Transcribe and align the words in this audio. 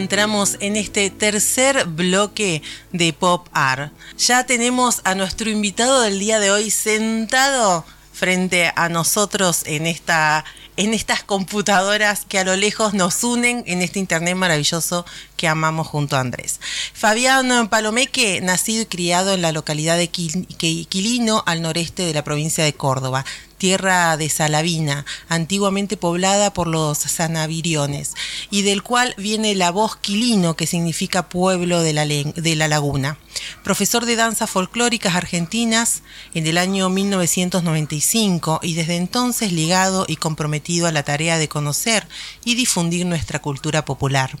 Entramos 0.00 0.56
en 0.60 0.76
este 0.76 1.10
tercer 1.10 1.84
bloque 1.84 2.62
de 2.90 3.12
Pop 3.12 3.48
Art. 3.52 3.92
Ya 4.16 4.44
tenemos 4.46 5.02
a 5.04 5.14
nuestro 5.14 5.50
invitado 5.50 6.00
del 6.00 6.18
día 6.18 6.40
de 6.40 6.50
hoy 6.50 6.70
sentado 6.70 7.84
frente 8.12 8.72
a 8.76 8.88
nosotros 8.88 9.62
en 9.66 9.86
esta 9.86 10.44
en 10.76 10.94
estas 10.94 11.22
computadoras 11.22 12.24
que 12.26 12.38
a 12.38 12.44
lo 12.44 12.56
lejos 12.56 12.94
nos 12.94 13.22
unen 13.22 13.62
en 13.66 13.82
este 13.82 13.98
internet 13.98 14.34
maravilloso 14.34 15.04
que 15.36 15.46
amamos 15.46 15.86
junto 15.86 16.16
a 16.16 16.20
Andrés. 16.20 16.58
Fabián 16.94 17.68
Palomeque, 17.68 18.40
nacido 18.40 18.82
y 18.82 18.86
criado 18.86 19.34
en 19.34 19.42
la 19.42 19.52
localidad 19.52 19.98
de 19.98 20.08
Quilino, 20.08 21.42
al 21.44 21.60
noreste 21.60 22.04
de 22.04 22.14
la 22.14 22.24
provincia 22.24 22.64
de 22.64 22.72
Córdoba, 22.72 23.26
tierra 23.60 24.16
de 24.16 24.30
Salavina, 24.30 25.04
antiguamente 25.28 25.98
poblada 25.98 26.52
por 26.52 26.66
los 26.66 26.96
sanaviriones, 26.98 28.14
y 28.50 28.62
del 28.62 28.82
cual 28.82 29.14
viene 29.18 29.54
la 29.54 29.70
voz 29.70 29.96
Quilino, 29.96 30.56
que 30.56 30.66
significa 30.66 31.28
pueblo 31.28 31.82
de 31.82 31.92
la, 31.92 32.06
de 32.06 32.56
la 32.56 32.68
laguna. 32.68 33.18
Profesor 33.62 34.06
de 34.06 34.16
danzas 34.16 34.48
folclóricas 34.48 35.14
argentinas 35.14 36.02
en 36.34 36.46
el 36.46 36.56
año 36.56 36.88
1995 36.88 38.60
y 38.62 38.74
desde 38.74 38.96
entonces 38.96 39.52
ligado 39.52 40.06
y 40.08 40.16
comprometido 40.16 40.86
a 40.86 40.92
la 40.92 41.02
tarea 41.02 41.36
de 41.36 41.48
conocer 41.48 42.08
y 42.44 42.54
difundir 42.54 43.04
nuestra 43.04 43.40
cultura 43.40 43.84
popular. 43.84 44.38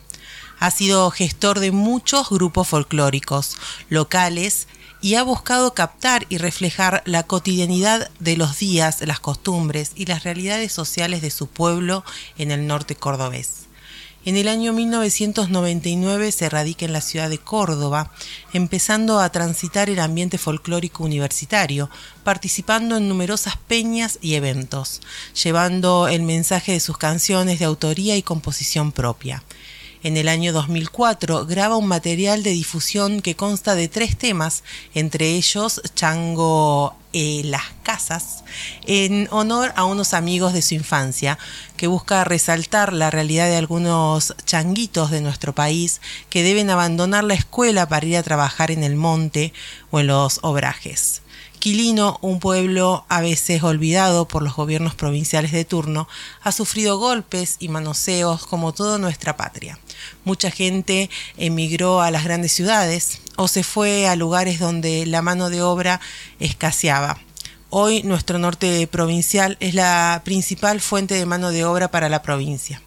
Ha 0.58 0.70
sido 0.70 1.10
gestor 1.10 1.60
de 1.60 1.72
muchos 1.72 2.30
grupos 2.30 2.68
folclóricos, 2.68 3.58
locales 3.90 4.66
y 5.00 5.14
ha 5.14 5.22
buscado 5.22 5.74
captar 5.74 6.26
y 6.28 6.38
reflejar 6.38 7.02
la 7.06 7.22
cotidianidad 7.22 8.10
de 8.18 8.36
los 8.36 8.58
días, 8.58 9.00
las 9.06 9.20
costumbres 9.20 9.92
y 9.94 10.06
las 10.06 10.24
realidades 10.24 10.72
sociales 10.72 11.22
de 11.22 11.30
su 11.30 11.46
pueblo 11.46 12.04
en 12.38 12.50
el 12.50 12.66
norte 12.66 12.94
cordobés. 12.96 13.60
En 14.26 14.36
el 14.36 14.48
año 14.48 14.74
1999 14.74 16.30
se 16.30 16.50
radica 16.50 16.84
en 16.84 16.92
la 16.92 17.00
ciudad 17.00 17.30
de 17.30 17.38
Córdoba, 17.38 18.12
empezando 18.52 19.18
a 19.18 19.32
transitar 19.32 19.88
el 19.88 19.98
ambiente 19.98 20.36
folclórico 20.36 21.04
universitario, 21.04 21.88
participando 22.22 22.98
en 22.98 23.08
numerosas 23.08 23.56
peñas 23.56 24.18
y 24.20 24.34
eventos, 24.34 25.00
llevando 25.42 26.06
el 26.06 26.22
mensaje 26.22 26.72
de 26.72 26.80
sus 26.80 26.98
canciones 26.98 27.60
de 27.60 27.64
autoría 27.64 28.14
y 28.18 28.22
composición 28.22 28.92
propia. 28.92 29.42
En 30.02 30.16
el 30.16 30.28
año 30.28 30.54
2004 30.54 31.44
graba 31.44 31.76
un 31.76 31.86
material 31.86 32.42
de 32.42 32.52
difusión 32.52 33.20
que 33.20 33.36
consta 33.36 33.74
de 33.74 33.88
tres 33.88 34.16
temas, 34.16 34.64
entre 34.94 35.32
ellos 35.32 35.82
Chango 35.94 36.94
eh, 37.12 37.42
Las 37.44 37.64
Casas, 37.82 38.42
en 38.86 39.28
honor 39.30 39.74
a 39.76 39.84
unos 39.84 40.14
amigos 40.14 40.54
de 40.54 40.62
su 40.62 40.74
infancia, 40.74 41.38
que 41.76 41.86
busca 41.86 42.24
resaltar 42.24 42.94
la 42.94 43.10
realidad 43.10 43.48
de 43.48 43.56
algunos 43.56 44.34
changuitos 44.46 45.10
de 45.10 45.20
nuestro 45.20 45.54
país 45.54 46.00
que 46.30 46.42
deben 46.42 46.70
abandonar 46.70 47.24
la 47.24 47.34
escuela 47.34 47.86
para 47.86 48.06
ir 48.06 48.16
a 48.16 48.22
trabajar 48.22 48.70
en 48.70 48.84
el 48.84 48.96
monte 48.96 49.52
o 49.90 50.00
en 50.00 50.06
los 50.06 50.38
obrajes. 50.40 51.20
Quilino, 51.60 52.18
un 52.22 52.40
pueblo 52.40 53.04
a 53.10 53.20
veces 53.20 53.62
olvidado 53.62 54.26
por 54.26 54.42
los 54.42 54.56
gobiernos 54.56 54.94
provinciales 54.94 55.52
de 55.52 55.66
turno, 55.66 56.08
ha 56.40 56.52
sufrido 56.52 56.98
golpes 56.98 57.56
y 57.58 57.68
manoseos 57.68 58.46
como 58.46 58.72
toda 58.72 58.96
nuestra 58.96 59.36
patria. 59.36 59.78
Mucha 60.24 60.50
gente 60.50 61.10
emigró 61.36 62.00
a 62.00 62.10
las 62.10 62.24
grandes 62.24 62.52
ciudades 62.52 63.20
o 63.36 63.46
se 63.46 63.62
fue 63.62 64.08
a 64.08 64.16
lugares 64.16 64.58
donde 64.58 65.04
la 65.04 65.20
mano 65.20 65.50
de 65.50 65.60
obra 65.60 66.00
escaseaba. 66.38 67.18
Hoy 67.68 68.04
nuestro 68.04 68.38
norte 68.38 68.86
provincial 68.86 69.58
es 69.60 69.74
la 69.74 70.22
principal 70.24 70.80
fuente 70.80 71.14
de 71.14 71.26
mano 71.26 71.50
de 71.50 71.66
obra 71.66 71.90
para 71.90 72.08
la 72.08 72.22
provincia 72.22 72.80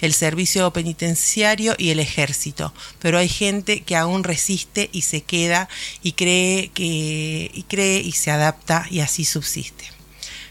el 0.00 0.14
servicio 0.14 0.72
penitenciario 0.72 1.74
y 1.78 1.90
el 1.90 2.00
ejército, 2.00 2.72
pero 2.98 3.18
hay 3.18 3.28
gente 3.28 3.82
que 3.82 3.96
aún 3.96 4.24
resiste 4.24 4.90
y 4.92 5.02
se 5.02 5.22
queda 5.22 5.68
y 6.02 6.12
cree 6.12 6.68
que 6.68 7.50
y 7.52 7.62
cree 7.64 8.00
y 8.00 8.12
se 8.12 8.30
adapta 8.30 8.86
y 8.90 9.00
así 9.00 9.24
subsiste. 9.24 9.84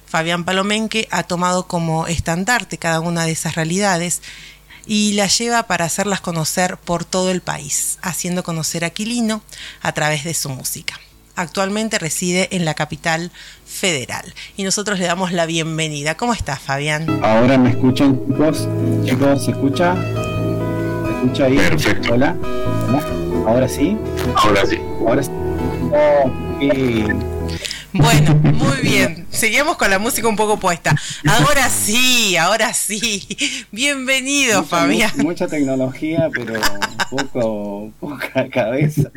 Fabián 0.06 0.44
Palomenque 0.44 1.08
ha 1.12 1.24
tomado 1.24 1.68
como 1.68 2.08
estandarte 2.08 2.78
cada 2.80 3.00
una 3.00 3.26
de 3.26 3.32
esas 3.32 3.56
realidades 3.56 4.22
y 4.88 5.14
la 5.14 5.28
lleva 5.28 5.68
para 5.68 5.86
hacerlas 5.86 6.20
conocer 6.20 6.78
por 6.78 7.06
todo 7.06 7.30
el 7.30 7.42
país, 7.42 8.00
haciendo 8.02 8.44
conocer 8.44 8.84
a 8.84 8.90
Quilino 8.90 9.44
a 9.82 9.92
través 9.92 10.24
de 10.24 10.34
su 10.34 10.50
música. 10.50 11.00
Actualmente 11.40 12.00
reside 12.00 12.50
en 12.52 12.66
la 12.66 12.74
capital 12.74 13.32
federal 13.66 14.34
y 14.58 14.64
nosotros 14.64 15.00
le 15.00 15.06
damos 15.06 15.32
la 15.32 15.46
bienvenida. 15.46 16.16
¿Cómo 16.18 16.34
estás, 16.34 16.60
Fabián? 16.60 17.08
Ahora 17.24 17.58
me 17.58 17.70
escuchan, 17.70 18.20
chicos. 18.28 18.68
Chicos, 19.06 19.46
¿se 19.46 19.52
escucha? 19.52 19.96
¿Se 19.96 21.12
escucha 21.14 21.46
ahí? 21.46 21.56
Perfecto. 21.56 22.14
Hola. 22.14 22.36
¿Ahora 23.48 23.70
sí? 23.70 23.98
Ahora 24.36 24.66
sí. 24.66 24.82
Ahora 25.00 25.24
sí. 25.24 25.32
Bueno, 27.94 28.36
muy 28.36 28.78
bien. 28.82 29.26
Seguimos 29.32 29.78
con 29.78 29.90
la 29.90 29.98
música 29.98 30.28
un 30.28 30.36
poco 30.36 30.60
puesta. 30.60 30.94
Ahora 31.26 31.70
sí, 31.70 32.36
ahora 32.36 32.74
sí. 32.74 33.26
Bienvenido, 33.72 34.66
Fabián. 34.66 35.12
Mucha 35.16 35.48
tecnología, 35.48 36.30
pero 36.34 36.60
poco, 37.10 37.92
poca 38.00 38.50
cabeza. 38.50 39.10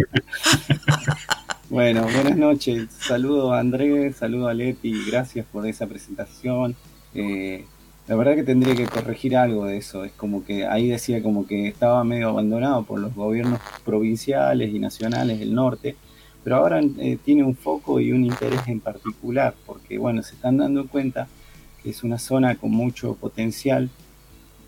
Bueno, 1.72 2.02
buenas 2.02 2.36
noches. 2.36 2.90
Saludo 2.90 3.54
a 3.54 3.60
Andrés, 3.60 4.16
saludo 4.16 4.48
a 4.48 4.52
Leti, 4.52 4.92
gracias 5.06 5.46
por 5.50 5.66
esa 5.66 5.86
presentación. 5.86 6.76
Eh, 7.14 7.64
la 8.06 8.14
verdad 8.14 8.34
que 8.34 8.42
tendría 8.42 8.74
que 8.74 8.84
corregir 8.84 9.38
algo 9.38 9.64
de 9.64 9.78
eso. 9.78 10.04
Es 10.04 10.12
como 10.12 10.44
que 10.44 10.66
ahí 10.66 10.88
decía 10.88 11.22
como 11.22 11.46
que 11.46 11.68
estaba 11.68 12.04
medio 12.04 12.28
abandonado 12.28 12.82
por 12.82 13.00
los 13.00 13.14
gobiernos 13.14 13.58
provinciales 13.86 14.70
y 14.70 14.78
nacionales 14.80 15.38
del 15.38 15.54
norte 15.54 15.96
pero 16.44 16.56
ahora 16.56 16.82
eh, 16.98 17.16
tiene 17.24 17.42
un 17.42 17.56
foco 17.56 18.00
y 18.00 18.12
un 18.12 18.24
interés 18.24 18.60
en 18.66 18.80
particular, 18.80 19.54
porque 19.64 19.96
bueno, 19.96 20.22
se 20.22 20.34
están 20.34 20.58
dando 20.58 20.86
cuenta 20.88 21.26
que 21.82 21.90
es 21.90 22.02
una 22.02 22.18
zona 22.18 22.56
con 22.56 22.70
mucho 22.70 23.14
potencial, 23.14 23.88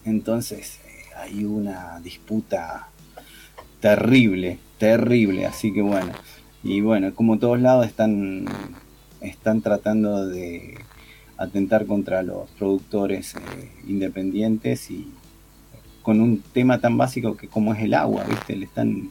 entonces 0.07 0.81
eh, 0.87 1.15
hay 1.17 1.45
una 1.45 2.01
disputa 2.01 2.89
terrible, 3.81 4.59
terrible, 4.79 5.47
así 5.47 5.73
que 5.73 5.83
bueno, 5.83 6.13
y 6.65 6.81
bueno, 6.81 7.15
como 7.15 7.39
todos 7.39 7.61
lados 7.61 7.87
están, 7.87 8.47
están 9.21 9.61
tratando 9.61 10.27
de 10.27 10.79
atentar 11.37 11.87
contra 11.87 12.23
los 12.23 12.51
productores 12.51 13.37
eh, 13.37 13.71
independientes 13.87 14.91
y 14.91 15.13
con 16.03 16.21
un 16.21 16.41
tema 16.41 16.81
tan 16.81 16.97
básico 16.99 17.37
que 17.37 17.47
como 17.47 17.73
es 17.75 17.83
el 17.83 17.95
agua, 17.95 18.25
¿viste? 18.25 18.57
Le 18.57 18.65
están 18.65 19.11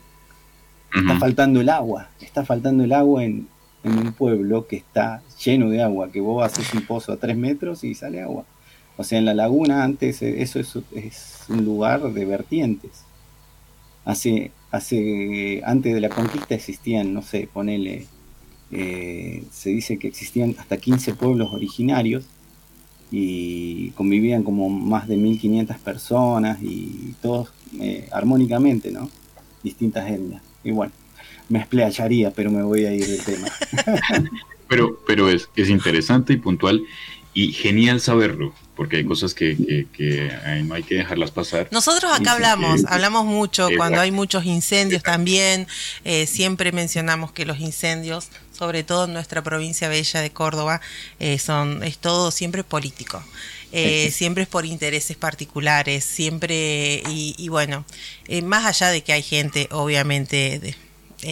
Está 0.93 1.17
faltando 1.17 1.59
el 1.59 1.69
agua, 1.69 2.09
está 2.21 2.45
faltando 2.45 2.83
el 2.83 2.93
agua 2.93 3.23
en, 3.23 3.47
un 3.83 4.13
pueblo 4.13 4.67
que 4.67 4.77
está 4.77 5.21
lleno 5.43 5.69
de 5.69 5.81
agua, 5.81 6.09
que 6.09 6.21
vos 6.21 6.45
haces 6.45 6.73
un 6.73 6.85
pozo 6.85 7.11
a 7.11 7.17
tres 7.17 7.35
metros 7.35 7.83
y 7.83 7.95
sale 7.95 8.21
agua. 8.21 8.45
O 8.95 9.03
sea, 9.03 9.17
en 9.17 9.25
la 9.25 9.33
laguna 9.33 9.83
antes 9.83 10.21
eh, 10.21 10.41
eso 10.41 10.59
es, 10.59 11.45
un 11.49 11.65
lugar 11.65 12.13
de 12.13 12.25
vertientes. 12.25 13.03
Hace, 14.05 14.51
hace, 14.73 15.61
antes 15.65 15.93
de 15.93 16.01
la 16.01 16.09
conquista 16.09 16.55
existían, 16.55 17.13
no 17.13 17.21
sé, 17.21 17.47
ponele, 17.53 18.07
eh, 18.71 19.43
se 19.51 19.69
dice 19.69 19.99
que 19.99 20.07
existían 20.07 20.55
hasta 20.57 20.77
15 20.77 21.13
pueblos 21.13 21.53
originarios 21.53 22.25
y 23.11 23.91
convivían 23.91 24.41
como 24.41 24.69
más 24.69 25.07
de 25.07 25.15
1500 25.15 25.77
personas 25.77 26.57
y 26.63 27.13
todos 27.21 27.49
eh, 27.79 28.09
armónicamente, 28.11 28.91
¿no? 28.91 29.11
Distintas 29.61 30.09
etnias. 30.09 30.41
Y 30.63 30.71
bueno, 30.71 30.91
me 31.49 31.59
explayaría, 31.59 32.31
pero 32.31 32.49
me 32.49 32.63
voy 32.63 32.85
a 32.85 32.95
ir 32.95 33.05
del 33.05 33.23
tema. 33.23 33.49
pero 34.67 34.99
pero 35.05 35.29
es, 35.29 35.49
es 35.55 35.69
interesante 35.69 36.33
y 36.33 36.37
puntual. 36.37 36.83
y 37.35 37.51
genial 37.51 38.01
saberlo, 38.01 38.53
porque 38.75 38.97
hay 38.97 39.05
cosas 39.05 39.33
que, 39.33 39.55
no 40.63 40.75
hay 40.75 40.83
que 40.83 40.95
dejarlas 40.95 41.31
pasar. 41.31 41.67
Nosotros 41.71 42.11
acá 42.11 42.33
hablamos, 42.33 42.85
hablamos 42.87 43.25
mucho 43.25 43.67
cuando 43.77 44.01
hay 44.01 44.11
muchos 44.11 44.45
incendios 44.45 45.03
también, 45.03 45.67
eh, 46.03 46.25
siempre 46.25 46.71
mencionamos 46.71 47.31
que 47.31 47.45
los 47.45 47.59
incendios, 47.59 48.29
sobre 48.51 48.83
todo 48.83 49.05
en 49.05 49.13
nuestra 49.13 49.43
provincia 49.43 49.89
bella 49.89 50.21
de 50.21 50.31
Córdoba, 50.31 50.81
eh, 51.19 51.37
son 51.39 51.83
es 51.83 51.97
todo 51.97 52.31
siempre 52.31 52.63
político. 52.63 53.23
Eh, 53.75 54.11
siempre 54.11 54.43
es 54.43 54.49
por 54.49 54.67
intereses 54.67 55.17
particulares, 55.17 56.05
siempre, 56.05 57.01
y, 57.09 57.33
y 57.39 57.49
bueno, 57.49 57.85
más 58.43 58.65
allá 58.65 58.91
de 58.91 59.01
que 59.01 59.13
hay 59.13 59.23
gente, 59.23 59.67
obviamente, 59.71 60.59
de, 60.59 60.75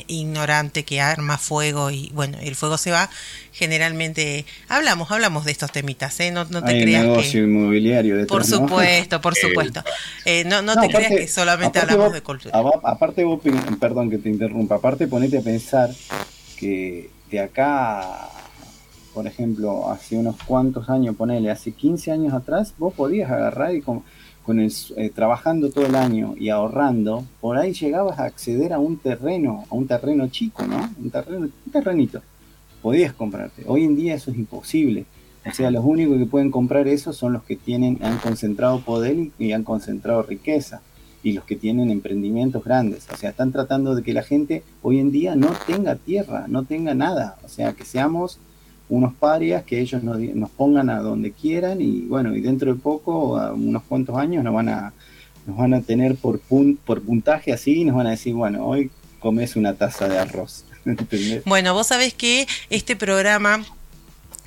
ignorante 0.08 0.84
que 0.84 1.02
arma 1.02 1.38
fuego 1.38 1.92
y 1.92 2.10
bueno, 2.14 2.38
el 2.42 2.56
fuego 2.56 2.78
se 2.78 2.92
va, 2.92 3.10
generalmente 3.52 4.46
hablamos, 4.68 5.12
hablamos 5.12 5.46
de 5.46 5.52
estos 5.52 5.72
temitas, 5.72 6.20
¿eh? 6.20 6.32
No, 6.32 6.46
no 6.46 6.64
te 6.64 6.72
Hay 6.72 6.82
creas 6.82 7.06
negocio 7.06 7.44
inmobiliario 7.44 8.26
Por 8.28 8.46
supuesto, 8.46 9.22
por 9.22 9.36
supuesto. 9.42 9.84
Eh, 10.26 10.44
no, 10.46 10.62
no, 10.62 10.80
te 10.80 10.88
creas 10.90 11.12
que 11.12 11.28
solamente 11.28 11.80
hablamos 11.80 12.14
de 12.14 12.22
cultura. 12.22 12.60
Aparte 12.84 13.24
vos, 13.24 13.40
perdón 13.80 14.10
que 14.10 14.18
te 14.18 14.30
interrumpa, 14.30 14.76
aparte 14.76 15.08
ponete 15.08 15.38
a 15.38 15.42
pensar 15.42 15.90
que 16.58 17.10
de 17.30 17.40
acá, 17.40 18.30
por 19.14 19.26
ejemplo, 19.26 19.90
hace 19.90 20.18
unos 20.18 20.36
cuantos 20.44 20.90
años, 20.90 21.16
ponele, 21.16 21.50
hace 21.50 21.72
15 21.72 22.12
años 22.12 22.34
atrás, 22.34 22.74
vos 22.78 22.94
podías 22.94 23.32
agarrar 23.32 23.74
y 23.74 23.82
como 23.82 24.04
con 24.46 24.60
el, 24.60 24.72
eh, 24.98 25.10
trabajando 25.14 25.70
todo 25.70 25.86
el 25.86 25.96
año 25.96 26.36
y 26.38 26.50
ahorrando, 26.50 27.26
por 27.40 27.58
ahí 27.58 27.74
llegabas 27.74 28.20
a 28.20 28.26
acceder 28.26 28.74
a 28.74 28.80
un 28.80 28.98
terreno, 28.98 29.66
a 29.70 29.76
un 29.76 29.88
terreno 29.88 30.28
chico, 30.30 30.66
¿no? 30.66 30.90
Un, 31.00 31.10
terreno, 31.10 31.50
un 31.66 31.72
terrenito. 31.72 32.22
Podías 32.82 33.14
comprarte. 33.14 33.64
Hoy 33.68 33.84
en 33.84 33.96
día 33.96 34.16
eso 34.16 34.32
es 34.32 34.38
imposible. 34.38 35.06
O 35.46 35.52
sea, 35.54 35.72
los 35.72 35.84
únicos 35.84 36.18
que 36.18 36.26
pueden 36.26 36.52
comprar 36.52 36.88
eso 36.88 37.14
son 37.14 37.34
los 37.34 37.44
que 37.44 37.56
tienen, 37.56 38.00
han 38.02 38.18
concentrado 38.18 38.80
poder 38.82 39.30
y 39.40 39.52
han 39.52 39.64
concentrado 39.64 40.24
riqueza. 40.24 40.82
Y 41.24 41.34
los 41.34 41.46
que 41.46 41.56
tienen 41.56 41.92
emprendimientos 41.92 42.64
grandes. 42.64 43.08
O 43.12 43.18
sea, 43.18 43.30
están 43.30 43.52
tratando 43.52 43.94
de 43.94 44.02
que 44.02 44.14
la 44.14 44.24
gente 44.24 44.64
hoy 44.82 45.00
en 45.00 45.12
día 45.12 45.36
no 45.36 45.50
tenga 45.68 45.96
tierra, 45.96 46.46
no 46.48 46.64
tenga 46.64 46.96
nada. 46.96 47.38
O 47.44 47.48
sea, 47.48 47.74
que 47.74 47.86
seamos 47.86 48.40
unos 48.92 49.14
parias 49.14 49.64
que 49.64 49.80
ellos 49.80 50.04
nos, 50.04 50.50
pongan 50.52 50.90
a 50.90 51.00
donde 51.00 51.32
quieran 51.32 51.80
y 51.80 52.02
bueno, 52.02 52.36
y 52.36 52.42
dentro 52.42 52.74
de 52.74 52.80
poco, 52.80 53.38
a 53.38 53.54
unos 53.54 53.84
cuantos 53.84 54.18
años, 54.18 54.44
nos 54.44 54.54
van 54.54 54.68
a, 54.68 54.94
nos 55.48 55.58
van 55.58 55.74
a 55.74 55.82
tener 55.82 56.16
por, 56.18 56.42
por 56.42 57.02
puntaje 57.02 57.54
así 57.54 57.82
y 57.82 57.86
nos 57.86 57.96
van 57.96 58.08
a 58.08 58.12
decir, 58.12 58.34
bueno, 58.34 58.66
hoy 58.66 58.92
comes 59.20 59.56
una 59.56 59.76
taza 59.76 60.10
de 60.10 60.20
arroz. 60.20 60.66
bueno, 61.46 61.74
vos 61.74 61.88
sabés 61.88 62.14
que 62.14 62.48
este 62.70 62.98
programa 62.98 63.64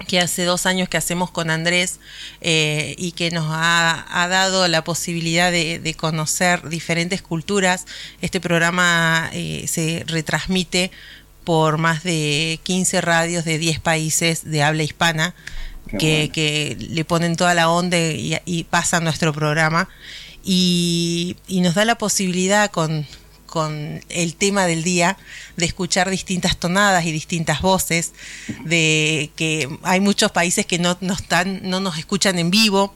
que 0.07 0.21
hace 0.21 0.45
dos 0.45 0.67
años 0.67 0.91
que 0.91 0.99
hacemos 0.99 1.31
con 1.31 1.49
Andrés 1.49 1.99
eh, 2.43 2.95
y 2.99 3.13
que 3.13 3.31
nos 3.31 3.47
ha, 3.49 4.27
dado 4.29 4.69
la 4.69 4.85
posibilidad 4.85 5.51
de, 5.53 5.97
conocer 5.97 6.69
diferentes 6.69 7.23
culturas. 7.23 7.87
Este 8.21 8.41
programa 8.41 9.31
eh, 9.33 9.65
se 9.69 10.05
retransmite 10.07 10.91
por 11.45 11.79
más 11.79 12.03
de 12.03 12.59
15 12.63 13.01
radios 13.01 13.45
de 13.45 13.59
10 13.59 13.81
países 13.81 14.51
de 14.51 14.63
habla 14.63 14.83
hispana 14.83 15.35
que, 15.99 16.77
le 16.79 17.05
ponen 17.05 17.37
toda 17.37 17.55
la 17.55 17.69
onda 17.69 17.99
y, 17.99 18.37
y 18.45 18.65
pasan 18.65 19.05
nuestro 19.05 19.33
programa. 19.33 19.89
Y, 20.43 21.37
y 21.49 21.61
nos 21.61 21.75
da 21.75 21.85
la 21.85 21.97
posibilidad 21.97 22.71
con, 22.71 23.07
con 23.55 24.01
el 24.09 24.35
tema 24.35 24.67
del 24.67 24.83
día, 24.83 25.17
de 25.57 25.65
escuchar 25.65 26.11
distintas 26.11 26.57
tonadas 26.57 27.07
y 27.07 27.13
distintas 27.13 27.63
voces, 27.63 28.13
de 28.65 29.31
que 29.37 29.69
hay 29.85 30.01
muchos 30.01 30.33
países 30.33 30.67
que 30.67 30.81
no, 30.81 30.99
no 31.01 31.13
están, 31.15 31.61
no 31.63 31.79
nos 31.79 31.97
escuchan 31.97 32.37
en 32.41 32.51
vivo, 32.51 32.93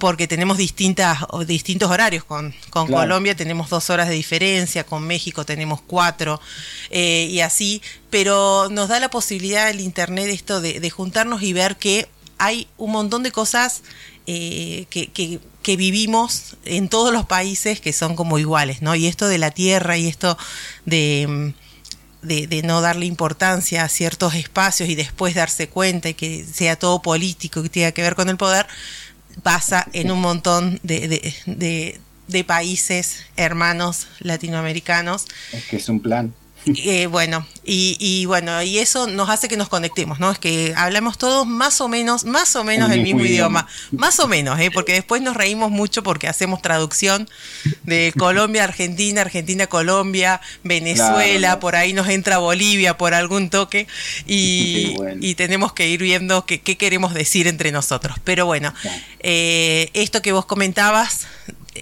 porque 0.00 0.26
tenemos 0.26 0.56
distintas, 0.56 1.18
distintos 1.46 1.90
horarios. 1.90 2.24
Con, 2.24 2.54
con 2.70 2.86
Colombia 2.90 3.36
tenemos 3.36 3.68
dos 3.68 3.90
horas 3.90 4.08
de 4.08 4.14
diferencia, 4.14 4.82
con 4.84 5.06
México 5.06 5.44
tenemos 5.44 5.82
cuatro, 5.82 6.40
eh, 6.88 7.28
y 7.30 7.40
así, 7.40 7.82
pero 8.08 8.70
nos 8.70 8.88
da 8.88 8.98
la 8.98 9.10
posibilidad 9.10 9.68
el 9.68 9.80
internet 9.80 10.28
esto 10.30 10.62
de, 10.62 10.80
de 10.80 10.88
juntarnos 10.88 11.42
y 11.42 11.52
ver 11.52 11.76
que 11.76 12.08
hay 12.38 12.66
un 12.78 12.92
montón 12.92 13.22
de 13.22 13.30
cosas 13.30 13.82
eh, 14.26 14.86
que, 14.90 15.08
que, 15.62 15.76
vivimos 15.76 16.56
en 16.64 16.88
todos 16.88 17.12
los 17.12 17.26
países 17.26 17.80
que 17.80 17.92
son 17.92 18.14
como 18.16 18.38
iguales, 18.38 18.82
¿no? 18.82 18.94
Y 18.94 19.06
esto 19.06 19.26
de 19.28 19.38
la 19.38 19.50
tierra 19.50 19.96
y 19.96 20.06
esto 20.06 20.38
de, 20.84 21.54
de, 22.22 22.62
no 22.62 22.80
darle 22.80 23.06
importancia 23.06 23.84
a 23.84 23.88
ciertos 23.88 24.34
espacios 24.34 24.88
y 24.88 24.94
después 24.94 25.34
darse 25.34 25.68
cuenta 25.68 26.08
y 26.08 26.14
que 26.14 26.44
sea 26.44 26.76
todo 26.76 27.02
político 27.02 27.62
que 27.62 27.68
tenga 27.68 27.92
que 27.92 28.02
ver 28.02 28.14
con 28.14 28.28
el 28.28 28.36
poder, 28.36 28.66
pasa 29.42 29.86
en 29.92 30.10
un 30.10 30.20
montón 30.20 30.80
de, 30.82 31.08
de, 31.46 32.00
de 32.28 32.44
países 32.44 33.24
hermanos 33.36 34.08
latinoamericanos. 34.20 35.26
Es 35.52 35.64
que 35.66 35.76
es 35.76 35.88
un 35.88 36.00
plan. 36.00 36.34
Eh, 36.74 37.06
bueno, 37.06 37.46
y, 37.64 38.24
bueno, 38.26 38.60
y 38.60 38.78
eso 38.78 39.06
nos 39.06 39.30
hace 39.30 39.48
que 39.48 39.56
nos 39.56 39.68
conectemos, 39.68 40.18
¿no? 40.18 40.32
Es 40.32 40.38
que 40.40 40.74
hablamos 40.76 41.16
todos 41.16 41.46
más 41.46 41.80
o 41.80 41.88
menos, 41.88 42.24
más 42.24 42.56
o 42.56 42.64
menos 42.64 42.90
el, 42.90 43.02
mismo, 43.02 43.24
idioma. 43.24 43.68
Más 43.92 44.18
o 44.18 44.26
menos, 44.26 44.58
¿eh? 44.58 44.70
Porque 44.72 44.92
después 44.92 45.22
nos 45.22 45.36
reímos 45.36 45.70
mucho 45.70 46.02
porque 46.02 46.26
hacemos 46.26 46.62
traducción 46.62 47.28
de 47.84 48.12
Colombia, 48.18 48.64
Argentina, 48.64 49.20
Argentina, 49.20 49.68
Colombia, 49.68 50.40
Venezuela, 50.64 51.60
por 51.60 51.76
ahí 51.76 51.92
nos 51.92 52.08
entra 52.08 52.38
Bolivia 52.38 52.96
por 52.96 53.14
algún 53.14 53.48
toque 53.48 53.86
y, 54.26 55.34
tenemos 55.36 55.72
que 55.72 55.88
ir 55.88 56.02
viendo 56.02 56.46
qué, 56.46 56.60
queremos 56.60 57.14
decir 57.14 57.46
entre 57.46 57.70
nosotros. 57.70 58.16
Pero 58.24 58.44
bueno, 58.46 58.74
eh, 59.20 59.90
esto 59.94 60.20
que 60.20 60.32
vos 60.32 60.46
comentabas 60.46 61.26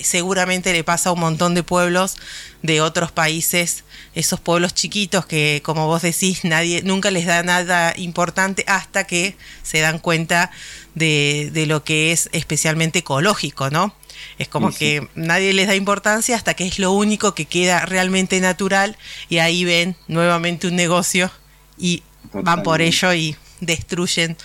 seguramente 0.02 0.72
le 0.72 0.84
pasa 0.84 1.10
a 1.10 1.12
un 1.12 1.20
montón 1.20 1.54
de 1.54 1.62
pueblos 1.62 2.16
de 2.62 2.80
otros 2.80 3.12
países, 3.12 3.84
esos 4.14 4.40
pueblos 4.40 4.74
chiquitos 4.74 5.26
que, 5.26 5.60
como 5.64 5.86
vos 5.86 6.02
decís, 6.02 6.44
nadie 6.44 6.82
nunca 6.82 7.10
les 7.10 7.26
da 7.26 7.42
nada 7.42 7.94
importante 7.96 8.64
hasta 8.66 9.04
que 9.04 9.36
se 9.62 9.80
dan 9.80 9.98
cuenta 9.98 10.50
de, 10.94 11.50
de 11.52 11.66
lo 11.66 11.84
que 11.84 12.12
es 12.12 12.28
especialmente 12.32 13.00
ecológico, 13.00 13.70
¿no? 13.70 13.94
Es 14.38 14.48
como 14.48 14.72
que 14.72 15.08
nadie 15.14 15.52
les 15.52 15.66
da 15.66 15.74
importancia 15.74 16.36
hasta 16.36 16.54
que 16.54 16.66
es 16.66 16.78
lo 16.78 16.92
único 16.92 17.34
que 17.34 17.46
queda 17.46 17.84
realmente 17.84 18.40
natural 18.40 18.96
y 19.28 19.38
ahí 19.38 19.64
ven 19.64 19.96
nuevamente 20.08 20.68
un 20.68 20.76
negocio 20.76 21.30
y 21.76 22.02
van 22.32 22.62
por 22.62 22.80
ello 22.80 23.12
y 23.12 23.36
destruyen 23.60 24.36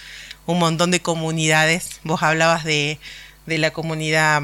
un 0.45 0.60
montón 0.60 0.92
de 0.92 1.01
comunidades. 1.01 2.00
Vos 2.04 2.24
hablabas 2.24 2.63
de, 2.63 3.00
de 3.45 3.57
la 3.57 3.72
comunidad 3.72 4.42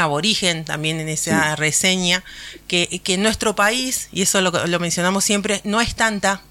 aborigen 0.00 0.64
también 0.64 1.00
en 1.00 1.08
esa 1.08 1.56
reseña, 1.56 2.24
que, 2.68 3.00
que, 3.02 3.14
en 3.14 3.22
nuestro 3.22 3.54
país, 3.54 4.08
y 4.12 4.22
eso 4.22 4.40
lo, 4.40 4.50
lo, 4.66 4.80
mencionamos 4.80 5.24
siempre, 5.24 5.60
no 5.64 5.80
es 5.80 5.94
tanta, 5.94 6.42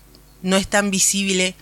no 0.41 0.57
es 0.57 0.67
tan 0.67 0.91
visible 0.91 1.55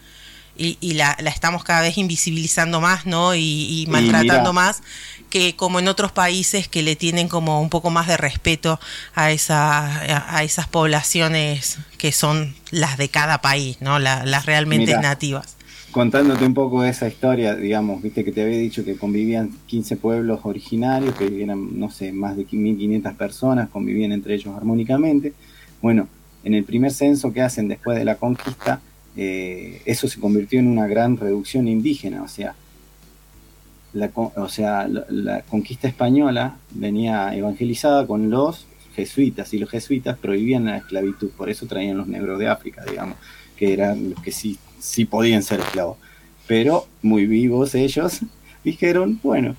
y, 0.58 0.78
y 0.82 0.94
la, 0.94 1.18
la, 1.20 1.30
estamos 1.30 1.64
cada 1.64 1.82
vez 1.82 1.98
invisibilizando 1.98 2.82
más, 2.82 3.06
¿no? 3.06 3.36
Y, 3.36 3.86
maltratando 3.90 4.54
más 4.54 4.82
que 5.30 5.56
como 5.56 5.80
en 5.80 5.88
otros 5.88 6.12
países 6.12 6.68
que 6.68 6.84
le 6.84 6.98
tienen 6.98 7.30
como 7.30 7.62
un 7.62 7.70
poco 7.70 7.90
más 7.90 8.06
de 8.06 8.18
respeto 8.18 8.82
a, 9.16 9.32
esa, 9.32 10.36
a, 10.36 10.44
esas 10.44 10.68
poblaciones 10.68 11.78
que 11.98 12.12
son 12.12 12.54
las 12.70 12.98
de 12.98 13.08
cada 13.08 13.40
país, 13.40 13.78
¿no? 13.80 13.98
las 13.98 14.46
realmente 14.46 14.98
nativas 14.98 15.56
contándote 15.92 16.46
un 16.46 16.54
poco 16.54 16.84
esa 16.84 17.08
historia, 17.08 17.56
digamos, 17.56 18.02
viste 18.02 18.24
que 18.24 18.32
te 18.32 18.42
había 18.42 18.58
dicho 18.58 18.84
que 18.84 18.96
convivían 18.96 19.52
15 19.68 19.98
pueblos 19.98 20.40
originarios, 20.44 21.16
que 21.16 21.44
eran, 21.44 21.80
no 21.80 21.90
sé, 21.90 22.12
más 22.12 22.38
de 22.38 22.46
1500 22.50 23.14
personas, 23.14 23.70
convivían 23.70 24.12
entre 24.12 24.36
ellos 24.36 24.56
armónicamente. 24.56 25.34
Bueno, 25.82 26.08
en 26.44 26.54
el 26.54 26.64
primer 26.64 26.92
censo 26.92 27.34
que 27.34 27.42
hacen 27.42 27.68
después 27.68 27.98
de 27.98 28.06
la 28.06 28.16
conquista, 28.16 28.82
eh, 29.18 29.82
eso 29.86 30.08
se 30.08 30.20
convirtió 30.20 30.60
en 30.60 30.68
una 30.68 30.88
gran 30.88 31.18
reducción 31.18 31.68
indígena, 31.68 32.24
o 32.24 32.28
sea, 32.28 32.56
la, 33.94 34.10
o 34.16 34.48
sea, 34.48 34.88
la, 34.88 35.42
conquista 35.42 35.90
española 35.90 36.56
venía 36.72 37.36
evangelizada 37.36 38.08
con 38.08 38.30
los 38.30 38.66
jesuitas 38.96 39.54
y 39.54 39.58
los 39.58 39.70
jesuitas 39.70 40.18
prohibían 40.18 40.66
la 40.66 40.78
esclavitud, 40.78 41.30
por 41.32 41.50
eso 41.50 41.66
traían 41.66 41.98
los 41.98 42.08
negros 42.08 42.40
de 42.40 42.48
África, 42.48 42.86
digamos, 42.90 43.18
que 43.58 43.74
eran 43.74 44.12
los 44.12 44.22
que 44.22 44.32
sí 44.32 44.58
sí 44.82 45.06
podían 45.06 45.44
ser 45.44 45.62
esclavos. 45.62 45.98
Pero 46.48 46.88
muy 47.02 47.26
vivos 47.28 47.76
ellos 47.76 48.20
dijeron, 48.64 49.20
bueno, 49.24 49.56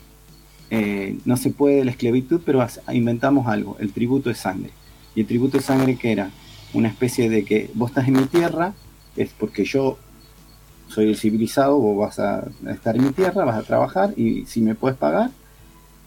eh, 0.71 1.19
no 1.25 1.37
se 1.37 1.51
puede 1.51 1.85
la 1.85 1.93
esclavitud, 1.93 2.41
pero 2.45 2.67
inventamos 2.93 3.47
algo, 3.47 3.77
el 3.79 3.93
tributo 3.93 4.29
de 4.29 4.35
sangre. 4.35 4.71
Y 5.15 5.21
el 5.21 5.27
tributo 5.27 5.59
de 5.59 5.63
sangre 5.63 5.97
que 5.97 6.13
era 6.13 6.31
una 6.75 6.89
especie 6.89 7.29
de 7.31 7.45
que 7.45 7.71
vos 7.75 7.91
estás 7.91 8.09
en 8.09 8.15
mi 8.15 8.27
tierra, 8.27 8.75
es 9.17 9.31
porque 9.39 9.65
yo 9.65 9.99
soy 10.89 11.09
el 11.09 11.17
civilizado, 11.17 11.79
vos 11.79 11.99
vas 11.99 12.19
a 12.19 12.49
estar 12.71 12.97
en 12.97 13.05
mi 13.05 13.13
tierra, 13.13 13.45
vas 13.45 13.59
a 13.59 13.63
trabajar 13.63 14.15
y 14.17 14.47
si 14.47 14.61
me 14.61 14.75
puedes 14.75 14.99
pagar, 14.99 15.31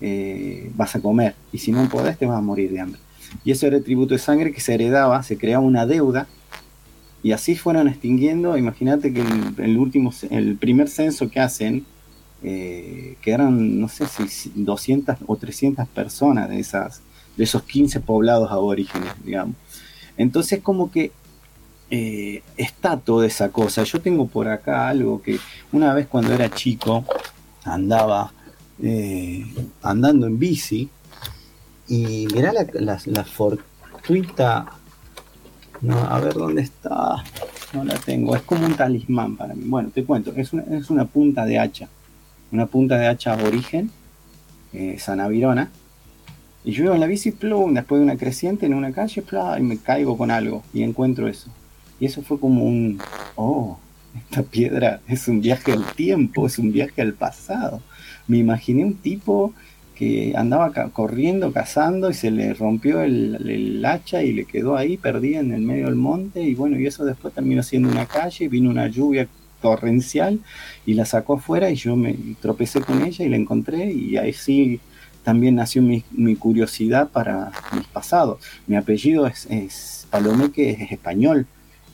eh, 0.01 0.71
vas 0.75 0.95
a 0.95 1.01
comer. 1.01 1.35
Y 1.51 1.59
si 1.59 1.71
no 1.71 1.87
podés, 1.89 2.17
te 2.17 2.25
vas 2.25 2.37
a 2.37 2.41
morir 2.41 2.71
de 2.71 2.79
hambre. 2.79 2.99
Y 3.43 3.51
eso 3.51 3.67
era 3.67 3.77
el 3.77 3.83
tributo 3.83 4.13
de 4.13 4.19
sangre 4.19 4.51
que 4.51 4.61
se 4.61 4.73
heredaba, 4.73 5.21
se 5.23 5.37
creaba 5.37 5.63
una 5.63 5.85
deuda 5.85 6.27
y 7.25 7.31
así 7.31 7.55
fueron 7.55 7.87
extinguiendo, 7.87 8.55
imagínate 8.55 9.11
que 9.11 9.21
el, 9.57 9.79
último, 9.79 10.13
el 10.29 10.57
primer 10.57 10.87
censo 10.87 11.27
que 11.27 11.39
hacen, 11.39 11.83
eh, 12.43 13.17
quedaron, 13.19 13.79
no 13.79 13.89
sé 13.89 14.05
si 14.05 14.51
200 14.53 15.17
o 15.25 15.35
300 15.35 15.87
personas 15.87 16.49
de, 16.49 16.59
esas, 16.59 17.01
de 17.35 17.45
esos 17.45 17.63
15 17.63 18.01
poblados 18.01 18.51
aborígenes, 18.51 19.09
digamos. 19.23 19.55
Entonces 20.17 20.61
como 20.61 20.91
que 20.91 21.13
eh, 21.89 22.43
está 22.57 22.99
toda 22.99 23.25
esa 23.25 23.49
cosa. 23.49 23.81
Yo 23.81 23.99
tengo 23.99 24.27
por 24.27 24.47
acá 24.47 24.87
algo 24.87 25.19
que 25.23 25.39
una 25.71 25.95
vez 25.95 26.05
cuando 26.05 26.31
era 26.31 26.51
chico 26.51 27.05
andaba 27.63 28.33
eh, 28.83 29.47
andando 29.81 30.27
en 30.27 30.37
bici 30.37 30.91
y 31.87 32.27
mirá 32.31 32.53
la, 32.53 32.99
la, 33.03 33.23
fortuita. 33.23 34.67
No, 35.85 35.99
a 35.99 36.19
ver 36.19 36.33
dónde 36.33 36.61
está. 36.61 37.23
No 37.73 37.83
la 37.83 37.95
tengo. 37.95 38.35
Es 38.35 38.41
como 38.41 38.65
un 38.65 38.75
talismán 38.75 39.35
para 39.35 39.53
mí. 39.53 39.63
Bueno, 39.65 39.89
te 39.93 40.03
cuento. 40.03 40.33
Es 40.35 40.51
una, 40.53 40.63
es 40.63 40.89
una 40.89 41.05
punta 41.05 41.45
de 41.45 41.59
hacha. 41.59 41.87
Una 42.51 42.65
punta 42.65 42.97
de 42.97 43.07
hacha 43.07 43.35
origen. 43.35 43.91
Eh, 44.73 44.97
Sanavirona. 44.99 45.69
Y 46.63 46.71
yo 46.71 46.85
iba 46.85 46.95
en 46.95 47.01
la 47.01 47.05
bici, 47.05 47.31
plum, 47.31 47.75
después 47.75 47.99
de 47.99 48.05
una 48.05 48.17
creciente 48.17 48.65
en 48.65 48.73
una 48.73 48.91
calle, 48.91 49.21
plum, 49.21 49.57
y 49.59 49.61
me 49.61 49.77
caigo 49.77 50.17
con 50.17 50.31
algo. 50.31 50.63
Y 50.73 50.81
encuentro 50.81 51.27
eso. 51.27 51.51
Y 51.99 52.07
eso 52.07 52.23
fue 52.23 52.39
como 52.39 52.65
un, 52.65 52.99
oh, 53.35 53.77
esta 54.17 54.41
piedra 54.41 54.99
es 55.07 55.27
un 55.27 55.41
viaje 55.41 55.73
al 55.73 55.85
tiempo, 55.93 56.47
es 56.47 56.57
un 56.57 56.71
viaje 56.71 57.01
al 57.03 57.13
pasado. 57.13 57.81
Me 58.27 58.37
imaginé 58.37 58.83
un 58.83 58.95
tipo 58.95 59.53
que 59.95 60.33
andaba 60.35 60.71
corriendo, 60.91 61.51
cazando 61.51 62.09
y 62.09 62.13
se 62.13 62.29
le 62.29 62.53
rompió 62.53 63.01
el, 63.01 63.83
hacha 63.85 64.21
y 64.23 64.33
le 64.33 64.45
quedó 64.45 64.75
ahí 64.75 64.97
perdida 64.97 65.39
en 65.39 65.53
el 65.53 65.61
medio 65.61 65.85
del 65.85 65.95
monte 65.95 66.41
y 66.41 66.53
bueno, 66.53 66.79
y 66.79 66.85
eso 66.85 67.05
después 67.05 67.33
terminó 67.33 67.63
siendo 67.63 67.89
una 67.89 68.05
calle, 68.05 68.47
vino 68.49 68.69
una 68.69 68.87
lluvia 68.87 69.27
torrencial 69.61 70.39
y 70.85 70.93
la 70.93 71.05
sacó 71.05 71.35
afuera 71.35 71.71
y 71.71 71.75
yo 71.75 71.95
me 71.95 72.15
tropecé 72.41 72.81
con 72.81 73.03
ella 73.03 73.25
y 73.25 73.29
la 73.29 73.37
encontré 73.37 73.91
y 73.91 74.17
ahí 74.17 74.33
sí 74.33 74.79
también 75.23 75.55
nació 75.55 75.81
mi, 75.81 76.03
curiosidad 76.35 77.09
para 77.09 77.51
mis 77.75 77.87
pasados. 77.87 78.39
Mi 78.67 78.75
apellido 78.75 79.25
es, 79.25 80.07
Palomeque, 80.11 80.69
es 80.69 80.91
español, 80.91 81.47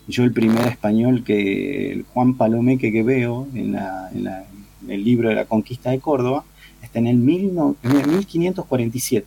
yo 0.07 0.23
el 0.23 0.33
primer 0.33 0.67
español 0.67 1.23
que, 1.23 2.03
Juan 2.13 2.35
Palomeque 2.35 2.91
que 2.91 3.03
veo 3.03 3.47
en, 3.55 3.77
el 4.89 5.03
libro 5.03 5.29
de 5.29 5.35
la 5.35 5.45
conquista 5.45 5.91
de 5.91 5.99
Córdoba, 5.99 6.43
está 6.91 6.99
en 6.99 7.07
el 7.07 7.17
1547. 7.17 9.25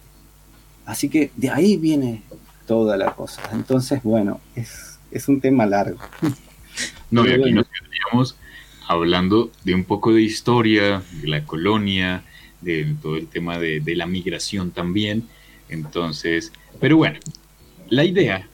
Así 0.86 1.08
que 1.08 1.30
de 1.36 1.50
ahí 1.50 1.76
viene 1.76 2.22
toda 2.66 2.96
la 2.96 3.14
cosa. 3.14 3.42
Entonces, 3.52 4.02
bueno, 4.02 4.40
es, 4.54 5.28
un 5.28 5.40
tema 5.40 5.66
largo. 5.66 5.98
No, 7.10 7.24
y 7.24 7.30
aquí 7.30 7.52
nos 7.52 7.66
quedaríamos 7.68 8.36
hablando 8.88 9.52
de 9.62 9.76
un 9.76 9.84
poco 9.84 10.12
de 10.12 10.22
historia, 10.22 11.04
de 11.22 11.28
la 11.28 11.46
colonia, 11.46 12.24
de 12.60 12.96
todo 13.00 13.16
el 13.16 13.28
tema 13.28 13.60
de, 13.60 13.78
de 13.78 13.94
la 13.94 14.06
migración 14.06 14.72
también. 14.72 15.28
Entonces, 15.68 16.50
pero 16.80 16.96
bueno, 16.96 17.20
la 17.88 18.04
idea 18.04 18.48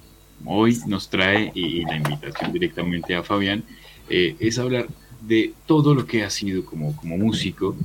hoy 0.45 0.79
nos 0.87 1.09
trae, 1.09 1.51
y, 1.55 1.85
la 1.85 1.97
invitación 1.97 2.53
directamente 2.53 3.15
a 3.15 3.23
Fabián, 3.23 3.65
eh, 4.09 4.37
es 4.39 4.59
hablar 4.59 4.87
de 5.21 5.53
todo 5.67 5.95
lo 5.95 6.07
que 6.07 6.25
ha 6.25 6.31
sido 6.31 6.65
como, 6.65 6.97
como 6.97 7.19
músico, 7.19 7.77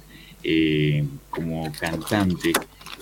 eh, 0.47 1.03
como 1.31 1.71
cantante. 1.73 2.53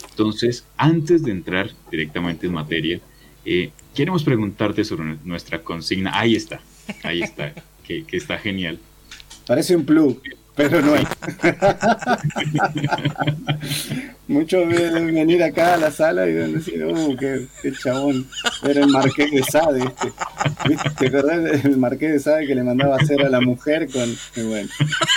Entonces, 0.10 0.66
antes 0.78 1.24
de 1.24 1.32
entrar 1.32 1.72
directamente 1.92 2.48
en 2.48 2.54
materia, 2.54 3.02
eh, 3.46 3.72
queremos 3.94 4.24
preguntarte 4.24 4.86
sobre 4.86 5.18
nuestra 5.26 5.62
consigna. 5.62 6.18
Ahí 6.18 6.36
está, 6.36 6.62
ahí 7.04 7.22
está, 7.22 7.54
que, 7.86 8.06
que 8.06 8.16
está 8.16 8.38
genial. 8.38 8.80
Parece 9.46 9.76
un 9.76 9.84
plug 9.84 10.22
pero 10.56 10.82
no 10.82 10.94
hay. 10.94 11.06
Muchos 14.28 14.70
deben 14.70 15.14
venir 15.14 15.44
acá 15.44 15.74
a 15.74 15.78
la 15.78 15.92
sala 15.92 16.26
y 16.28 16.34
deben 16.34 16.54
decir, 16.54 16.84
uh, 16.86 17.18
qué, 17.18 17.48
chabón, 17.82 18.28
era 18.64 18.82
el 18.82 18.88
marqués 18.88 19.32
de 19.32 19.44
Sade. 19.44 19.84
Este. 19.84 20.14
¿Te 20.98 21.08
acordás 21.08 21.64
del 21.64 21.78
marqués 21.78 22.14
de 22.14 22.20
Sade 22.20 22.48
que 22.48 22.56
le 22.56 22.64
mandaba 22.64 22.96
a 22.96 23.00
hacer 23.00 23.22
a 23.22 23.30
la 23.30 23.42
mujer 23.42 23.90
con... 23.92 24.16
bueno, 24.48 24.70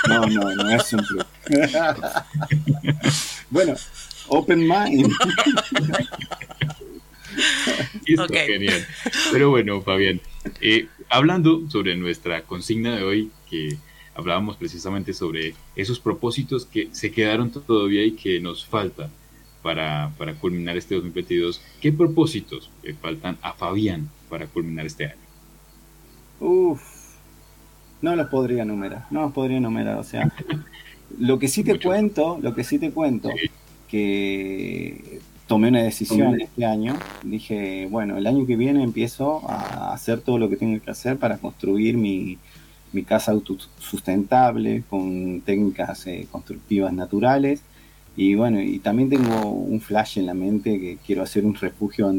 no, 0.08 0.26
no, 0.26 0.54
no 0.54 0.70
es 0.70 0.92
un 0.92 1.00
club. 1.00 1.24
bueno, 3.50 3.74
open 4.28 4.66
mind. 4.66 5.12
genial. 8.46 8.86
Pero 9.32 9.50
bueno, 9.50 9.82
Fabián, 9.82 10.20
eh, 10.60 10.88
hablando 11.08 11.68
sobre 11.70 11.96
nuestra 11.96 12.42
consigna 12.42 12.96
de 12.96 13.02
hoy, 13.02 13.30
que 13.48 13.78
hablábamos 14.16 14.56
precisamente 14.56 15.12
sobre 15.12 15.54
esos 15.76 16.00
propósitos 16.00 16.64
que 16.64 16.88
se 16.92 17.12
quedaron 17.12 17.50
todavía 17.50 18.04
y 18.04 18.12
que 18.12 18.40
nos 18.40 18.64
falta 18.64 19.10
para, 19.62 20.12
para 20.16 20.34
culminar 20.34 20.76
este 20.76 20.94
2022. 20.94 21.60
¿Qué 21.80 21.92
propósitos 21.92 22.70
le 22.82 22.94
faltan 22.94 23.36
a 23.42 23.52
Fabián 23.52 24.08
para 24.30 24.46
culminar 24.46 24.86
este 24.86 25.06
año? 25.06 25.26
Uf, 26.40 26.82
no 28.00 28.16
los 28.16 28.28
podría 28.28 28.62
enumerar, 28.62 29.06
no 29.10 29.22
los 29.22 29.32
podría 29.32 29.58
enumerar, 29.58 29.98
o 29.98 30.04
sea, 30.04 30.32
lo 31.18 31.38
que 31.38 31.48
sí 31.48 31.62
te 31.62 31.78
cuento, 31.78 32.38
lo 32.42 32.54
que 32.54 32.64
sí 32.64 32.78
te 32.78 32.90
cuento, 32.90 33.30
que 33.88 35.20
tomé 35.46 35.68
una 35.68 35.82
decisión 35.82 36.40
este 36.40 36.64
año, 36.64 36.94
dije, 37.22 37.86
bueno, 37.90 38.16
el 38.16 38.26
año 38.26 38.46
que 38.46 38.56
viene 38.56 38.82
empiezo 38.82 39.48
a 39.48 39.92
hacer 39.92 40.20
todo 40.20 40.38
lo 40.38 40.48
que 40.48 40.56
tengo 40.56 40.82
que 40.82 40.90
hacer 40.90 41.18
para 41.18 41.38
construir 41.38 41.96
mi, 41.96 42.38
mi 42.96 43.04
casa 43.04 43.30
autosustentable 43.30 44.82
con 44.88 45.42
técnicas 45.42 46.06
eh, 46.06 46.26
constructivas 46.32 46.92
naturales. 46.94 47.60
Y 48.16 48.34
bueno, 48.34 48.62
y 48.62 48.78
también 48.78 49.10
tengo 49.10 49.50
un 49.50 49.80
flash 49.82 50.18
en 50.18 50.24
la 50.24 50.32
mente 50.32 50.80
que 50.80 50.96
quiero 51.06 51.22
hacer 51.22 51.44
un 51.44 51.54
refugio, 51.54 52.10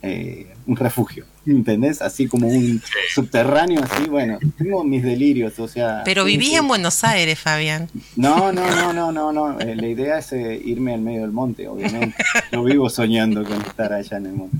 eh, 0.00 0.46
un 0.66 0.76
refugio, 0.76 1.26
¿entendés? 1.44 2.00
Así 2.00 2.26
como 2.26 2.48
un 2.48 2.80
subterráneo, 3.14 3.82
así, 3.82 4.08
bueno, 4.08 4.38
tengo 4.56 4.82
mis 4.82 5.02
delirios, 5.02 5.58
o 5.58 5.68
sea... 5.68 6.00
Pero 6.06 6.24
vivís 6.24 6.54
en 6.54 6.66
Buenos 6.66 7.04
Aires, 7.04 7.38
Fabián. 7.38 7.90
No, 8.16 8.50
no, 8.50 8.66
no, 8.70 8.94
no, 8.94 9.12
no, 9.12 9.30
no, 9.30 9.60
eh, 9.60 9.76
la 9.76 9.86
idea 9.86 10.18
es 10.18 10.32
irme 10.32 10.94
al 10.94 11.02
medio 11.02 11.20
del 11.20 11.32
monte, 11.32 11.68
obviamente. 11.68 12.16
Yo 12.52 12.64
vivo 12.64 12.88
soñando 12.88 13.44
con 13.44 13.60
estar 13.60 13.92
allá 13.92 14.16
en 14.16 14.26
el 14.26 14.32
monte. 14.32 14.56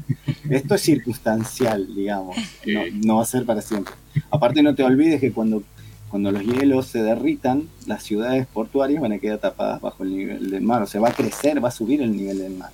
Esto 0.50 0.74
es 0.74 0.82
circunstancial, 0.82 1.94
digamos, 1.94 2.36
no, 2.66 2.80
no 2.92 3.16
va 3.16 3.22
a 3.22 3.26
ser 3.26 3.44
para 3.44 3.62
siempre. 3.62 3.94
Aparte 4.30 4.62
no 4.62 4.74
te 4.74 4.82
olvides 4.82 5.20
que 5.20 5.32
cuando, 5.32 5.62
cuando 6.08 6.32
los 6.32 6.42
hielos 6.42 6.86
se 6.86 7.02
derritan, 7.02 7.68
las 7.86 8.02
ciudades 8.02 8.46
portuarias 8.46 9.00
van 9.00 9.12
a 9.12 9.18
quedar 9.18 9.38
tapadas 9.38 9.80
bajo 9.80 10.02
el 10.02 10.16
nivel 10.16 10.50
del 10.50 10.62
mar, 10.62 10.82
o 10.82 10.86
sea, 10.86 11.00
va 11.00 11.08
a 11.08 11.14
crecer, 11.14 11.62
va 11.62 11.68
a 11.68 11.72
subir 11.72 12.02
el 12.02 12.16
nivel 12.16 12.38
del 12.38 12.54
mar. 12.54 12.70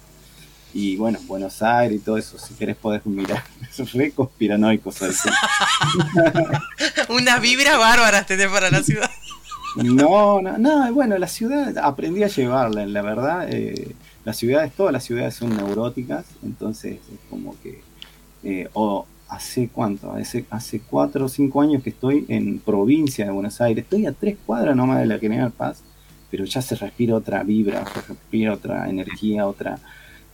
Y 0.74 0.96
bueno, 0.96 1.18
Buenos 1.26 1.62
Aires 1.62 1.98
y 1.98 2.00
todo 2.00 2.16
eso, 2.16 2.38
si 2.38 2.54
querés 2.54 2.76
podés 2.76 3.04
mirar. 3.04 3.44
Es 3.78 3.92
re 3.92 4.12
conspiranoico. 4.12 4.90
Una 7.08 7.38
vibra 7.38 7.78
bárbara 7.78 8.24
tenés 8.24 8.48
para 8.48 8.70
la 8.70 8.82
ciudad. 8.82 9.10
No, 9.76 10.42
no, 10.42 10.58
no, 10.58 10.92
bueno, 10.92 11.16
la 11.16 11.26
ciudad 11.26 11.78
aprendí 11.78 12.22
a 12.22 12.28
llevarla, 12.28 12.84
la 12.84 13.00
verdad. 13.00 13.48
Eh, 13.50 13.94
las 14.24 14.36
ciudades, 14.36 14.72
todas 14.72 14.92
las 14.92 15.04
ciudades 15.04 15.34
son 15.34 15.56
neuróticas, 15.56 16.26
entonces 16.42 16.94
es 16.94 17.18
como 17.28 17.56
que 17.62 17.80
eh, 18.44 18.68
o 18.72 19.06
hace 19.28 19.68
cuánto, 19.68 20.12
hace, 20.12 20.44
hace 20.50 20.80
cuatro 20.80 21.24
o 21.24 21.28
cinco 21.28 21.62
años 21.62 21.82
que 21.82 21.90
estoy 21.90 22.26
en 22.28 22.58
provincia 22.58 23.24
de 23.24 23.30
Buenos 23.30 23.60
Aires, 23.60 23.84
estoy 23.84 24.06
a 24.06 24.12
tres 24.12 24.36
cuadras 24.44 24.76
nomás 24.76 25.00
de 25.00 25.06
la 25.06 25.18
General 25.18 25.50
Paz, 25.50 25.82
pero 26.30 26.44
ya 26.44 26.62
se 26.62 26.74
respira 26.76 27.14
otra 27.14 27.42
vibra, 27.42 27.84
se 27.86 28.00
respira 28.00 28.52
otra 28.52 28.88
energía, 28.88 29.46
otra, 29.46 29.78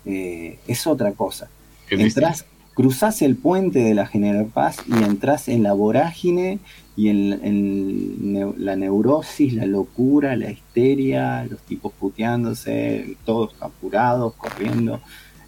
eh, 0.04 0.59
es 0.66 0.87
otra 0.87 1.12
cosa. 1.12 1.49
Entrás, 1.90 2.45
cruzás 2.78 3.23
el 3.23 3.35
puente 3.35 3.80
de 3.80 3.92
la 3.92 4.06
General 4.06 4.47
Paz 4.47 4.76
y 4.87 5.02
entras 5.02 5.49
en 5.49 5.64
la 5.64 5.73
vorágine 5.73 6.61
y 6.97 7.08
en, 7.08 8.54
la 8.56 8.76
neurosis, 8.76 9.52
la 9.52 9.66
locura, 9.66 10.37
la 10.37 10.52
histeria, 10.52 11.44
los 11.50 11.61
tipos 11.62 11.92
puteándose, 11.94 13.16
todos 13.25 13.56
apurados, 13.58 14.32
corriendo. 14.35 15.00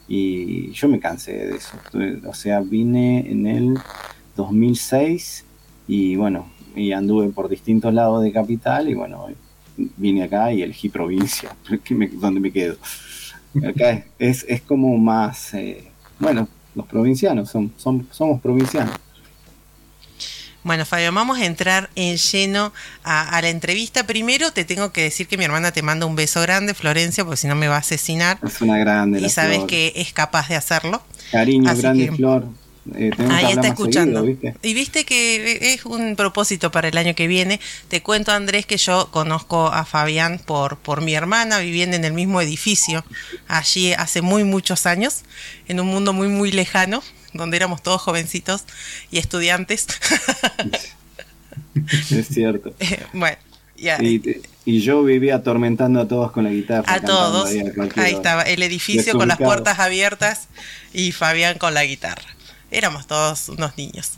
Y 0.09 0.73
yo 0.73 0.89
me 0.89 0.99
cansé 0.99 1.35
de 1.47 1.57
eso. 1.57 1.77
O 2.27 2.35
sea, 2.35 2.63
vine 2.63 3.31
en 3.31 3.47
el 3.47 3.79
2006 4.35 5.45
y 5.87 6.17
bueno, 6.17 6.51
y 6.75 6.91
anduve 6.91 7.29
por 7.29 7.49
distintos 7.49 7.95
lados 7.95 8.25
de 8.25 8.33
capital 8.33 8.89
y 8.89 8.95
bueno, 8.95 9.29
vine 9.77 10.25
acá 10.25 10.53
y 10.53 10.63
elegí 10.63 10.89
provincia, 10.89 11.55
donde 12.15 12.41
me 12.41 12.51
quedo. 12.51 12.77
Acá 13.65 14.05
es, 14.19 14.45
es 14.49 14.63
como 14.63 14.99
más, 14.99 15.55
eh, 15.55 15.93
bueno, 16.19 16.49
los 16.75 16.87
provincianos, 16.87 17.51
son, 17.51 17.73
son, 17.77 18.07
somos 18.11 18.41
provincianos. 18.41 18.95
Bueno, 20.63 20.85
Fabio, 20.85 21.11
vamos 21.13 21.39
a 21.39 21.47
entrar 21.47 21.89
en 21.95 22.19
lleno 22.19 22.73
a, 23.03 23.41
la 23.41 23.49
entrevista. 23.49 24.07
Primero 24.07 24.53
te 24.53 24.65
tengo 24.65 24.93
que 24.93 25.03
decir 25.03 25.27
que 25.27 25.39
mi 25.39 25.45
hermana 25.45 25.73
te 25.73 25.83
manda 25.83 26.05
un 26.05 26.17
beso 26.17 26.43
grande, 26.43 26.75
Florencia, 26.75 27.25
porque 27.25 27.39
si 27.39 27.47
no 27.47 27.55
me 27.55 27.67
va 27.67 27.77
a 27.77 27.79
asesinar. 27.79 28.39
Es 28.45 28.61
una 28.61 28.77
grande. 28.77 29.21
Y 29.21 29.31
sabes 29.31 29.65
que 29.65 29.95
es 29.97 30.13
capaz 30.13 30.49
de 30.49 30.57
hacerlo. 30.57 31.03
Cariño, 31.33 31.75
grande, 31.75 32.13
Flor. 32.13 32.47
Eh, 32.97 33.11
Ahí 33.31 33.53
está 33.53 33.69
escuchando. 33.69 34.27
Y 34.63 34.75
viste 34.75 35.05
que 35.05 35.75
es 35.75 35.85
un 35.85 36.17
propósito 36.17 36.71
para 36.71 36.89
el 36.89 36.97
año 36.97 37.15
que 37.15 37.27
viene. 37.27 37.61
Te 37.89 38.03
cuento, 38.03 38.33
Andrés, 38.33 38.67
que 38.67 38.77
yo 38.77 39.11
conozco 39.11 39.69
a 39.69 39.85
Fabián 39.85 40.41
por, 40.45 40.79
por 40.79 41.01
mi 41.01 41.15
hermana, 41.15 41.59
viviendo 41.59 41.97
en 41.97 42.05
el 42.05 42.13
mismo 42.13 42.41
edificio, 42.41 43.05
allí 43.49 43.93
hace 43.93 44.23
muy 44.23 44.45
muchos 44.45 44.87
años, 44.87 45.23
en 45.69 45.81
un 45.81 45.87
mundo 45.87 46.13
muy, 46.13 46.29
muy 46.29 46.53
lejano, 46.53 47.03
donde 47.33 47.57
éramos 47.57 47.83
todos 47.83 48.01
jovencitos 48.01 48.65
y 49.11 49.19
estudiantes. 49.19 49.87
es 52.11 52.29
cierto. 52.29 52.75
bueno, 53.13 53.39
ya. 53.77 53.99
Y 54.65 54.81
yo 54.81 55.03
vivía 55.03 55.37
atormentando 55.37 56.01
a 56.01 56.09
todos 56.09 56.33
con 56.33 56.45
la 56.45 56.51
guitarra. 56.51 56.93
A 56.93 57.01
todos. 57.01 57.51
Ahí, 57.97 58.13
estaba, 58.13 58.43
el 58.43 58.63
edificio 58.63 59.15
con 59.15 59.29
las 59.29 59.39
puertas 59.39 59.79
abiertas 59.79 60.49
y 60.93 61.13
Fabián 61.13 61.59
con 61.59 61.75
la 61.75 61.85
guitarra. 61.85 62.37
Éramos 62.71 63.07
todos 63.07 63.49
unos 63.49 63.77
niños. 63.77 64.13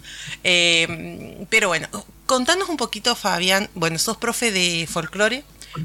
Eh, 0.45 1.47
pero 1.51 1.69
bueno, 1.69 1.89
contanos 2.27 2.69
un 2.69 2.77
poquito, 2.77 3.15
Fabián. 3.15 3.71
Bueno, 3.75 3.99
sos 3.99 4.17
profe 4.17 4.53
de 4.53 4.87
folclore. 4.91 5.45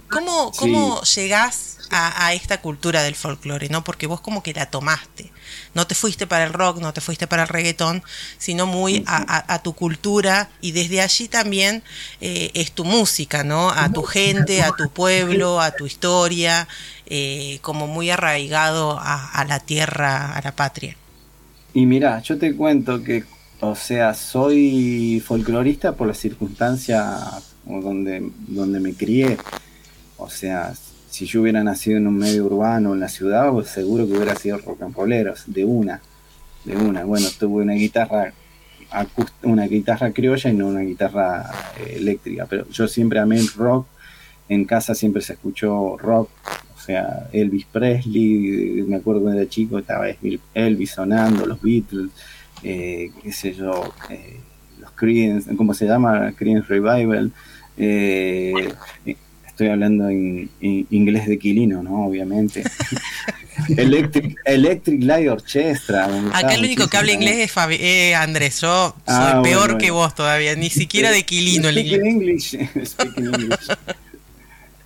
¿Cómo, 0.10 0.52
cómo 0.52 1.02
llegás 1.04 1.78
a, 1.92 2.34
esta 2.34 2.60
cultura 2.60 3.04
del 3.04 3.16
folclore? 3.16 3.70
¿no? 3.70 3.86
Porque 3.86 4.06
vos 4.06 4.20
como 4.20 4.44
que 4.44 4.54
la 4.54 4.70
tomaste. 4.70 5.32
No 5.74 5.88
te 5.88 5.96
fuiste 5.96 6.28
para 6.28 6.44
el 6.44 6.52
rock, 6.52 6.80
no 6.80 6.92
te 6.92 7.00
fuiste 7.00 7.26
para 7.26 7.44
el 7.44 7.50
reggaetón, 7.50 8.04
sino 8.38 8.66
muy 8.66 9.06
a, 9.08 9.62
tu 9.64 9.74
cultura 9.74 10.50
y 10.60 10.74
desde 10.74 11.02
allí 11.02 11.30
también 11.30 11.84
eh, 12.20 12.52
es 12.54 12.74
tu 12.74 12.84
música, 12.84 13.46
¿no? 13.46 13.70
A 13.70 13.90
tu 13.90 14.04
gente, 14.04 14.62
a 14.62 14.72
tu 14.72 14.90
pueblo, 14.90 15.62
a 15.62 15.72
tu 15.72 15.86
historia, 15.86 16.68
eh, 17.06 17.60
como 17.62 17.88
muy 17.88 18.10
arraigado 18.10 19.00
a 19.00 19.46
la 19.48 19.62
tierra, 19.62 20.34
a 20.34 20.42
la 20.42 20.54
patria. 20.54 20.98
Y 21.77 21.86
mira, 21.86 22.19
yo 22.24 22.39
te 22.39 22.55
cuento 22.55 23.03
que, 23.03 23.24
o 23.60 23.75
sea, 23.75 24.15
soy 24.15 25.22
folclorista 25.24 25.91
por 25.91 26.07
la 26.07 26.15
circunstancia 26.15 27.19
donde, 27.65 28.31
donde 28.48 28.79
me 28.79 28.96
crié. 28.96 29.38
O 30.17 30.27
sea, 30.27 30.74
si 31.07 31.27
yo 31.27 31.43
hubiera 31.43 31.63
nacido 31.63 31.98
en 31.98 32.07
un 32.07 32.17
medio 32.17 32.46
urbano, 32.46 32.96
en 32.96 33.00
la 33.00 33.10
ciudad, 33.10 33.51
pues 33.51 33.67
seguro 33.67 34.07
que 34.07 34.13
hubiera 34.13 34.36
sido 34.36 34.57
rock 34.57 34.81
and 34.81 34.96
rolleros, 34.96 35.43
de 35.46 35.65
una, 35.65 36.01
de 36.65 36.75
una. 36.75 37.03
Bueno, 37.03 37.27
tuve 37.38 37.62
una 37.62 37.74
guitarra 37.74 38.34
una 39.43 39.67
guitarra 39.67 40.12
criolla 40.13 40.50
y 40.50 40.55
no 40.55 40.69
una 40.69 40.81
guitarra 40.81 41.46
eh, 41.79 41.98
eléctrica, 41.98 42.48
pero 42.50 42.67
yo 42.72 42.88
siempre 42.88 43.19
amé 43.19 43.38
el 43.38 43.50
rock, 43.50 43.86
en 44.50 44.65
casa 44.65 44.96
siempre 44.96 45.22
se 45.22 45.34
escuchó 45.34 45.96
rock, 45.96 46.31
sea, 46.88 47.27
Elvis 47.34 47.65
Presley, 47.65 48.84
me 48.88 48.96
acuerdo 48.96 49.22
cuando 49.22 49.41
era 49.41 49.50
chico, 49.50 49.77
estaba 49.77 50.08
Elvis 50.53 50.91
sonando, 50.91 51.46
los 51.46 51.62
Beatles, 51.62 52.12
eh, 52.63 53.12
qué 53.22 53.32
sé 53.32 53.53
yo, 53.53 53.94
eh, 54.10 54.38
los 54.79 54.91
Creedence, 54.91 55.56
¿cómo 55.56 55.74
se 55.74 55.86
llama? 55.86 56.34
Creedence 56.36 56.70
Revival. 56.70 57.32
Eh, 57.77 58.74
estoy 59.46 59.67
hablando 59.67 60.10
en, 60.10 60.50
inglés 60.62 61.27
de 61.27 61.38
Quilino, 61.38 61.84
¿no? 61.84 62.06
Obviamente. 62.06 62.63
Electric, 63.75 64.38
Electric 64.46 65.03
Light 65.03 65.29
Orchestra. 65.29 66.08
Acá 66.32 66.53
el 66.53 66.63
único 66.63 66.88
que 66.88 66.98
habla 66.98 67.12
inglés 67.12 67.39
es 67.39 67.51
Fabi 67.51 68.13
Andrés. 68.13 68.62
Yo 68.62 68.96
soy 69.06 69.08
ah, 69.08 69.41
peor 69.44 69.77
que 69.77 69.91
vos 69.91 70.15
todavía, 70.15 70.56
ni 70.56 70.70
siquiera 70.70 71.12
de 71.12 71.24
Quilino 71.24 71.70
el 71.70 71.79
inglés. 71.79 72.06
English. 72.06 72.56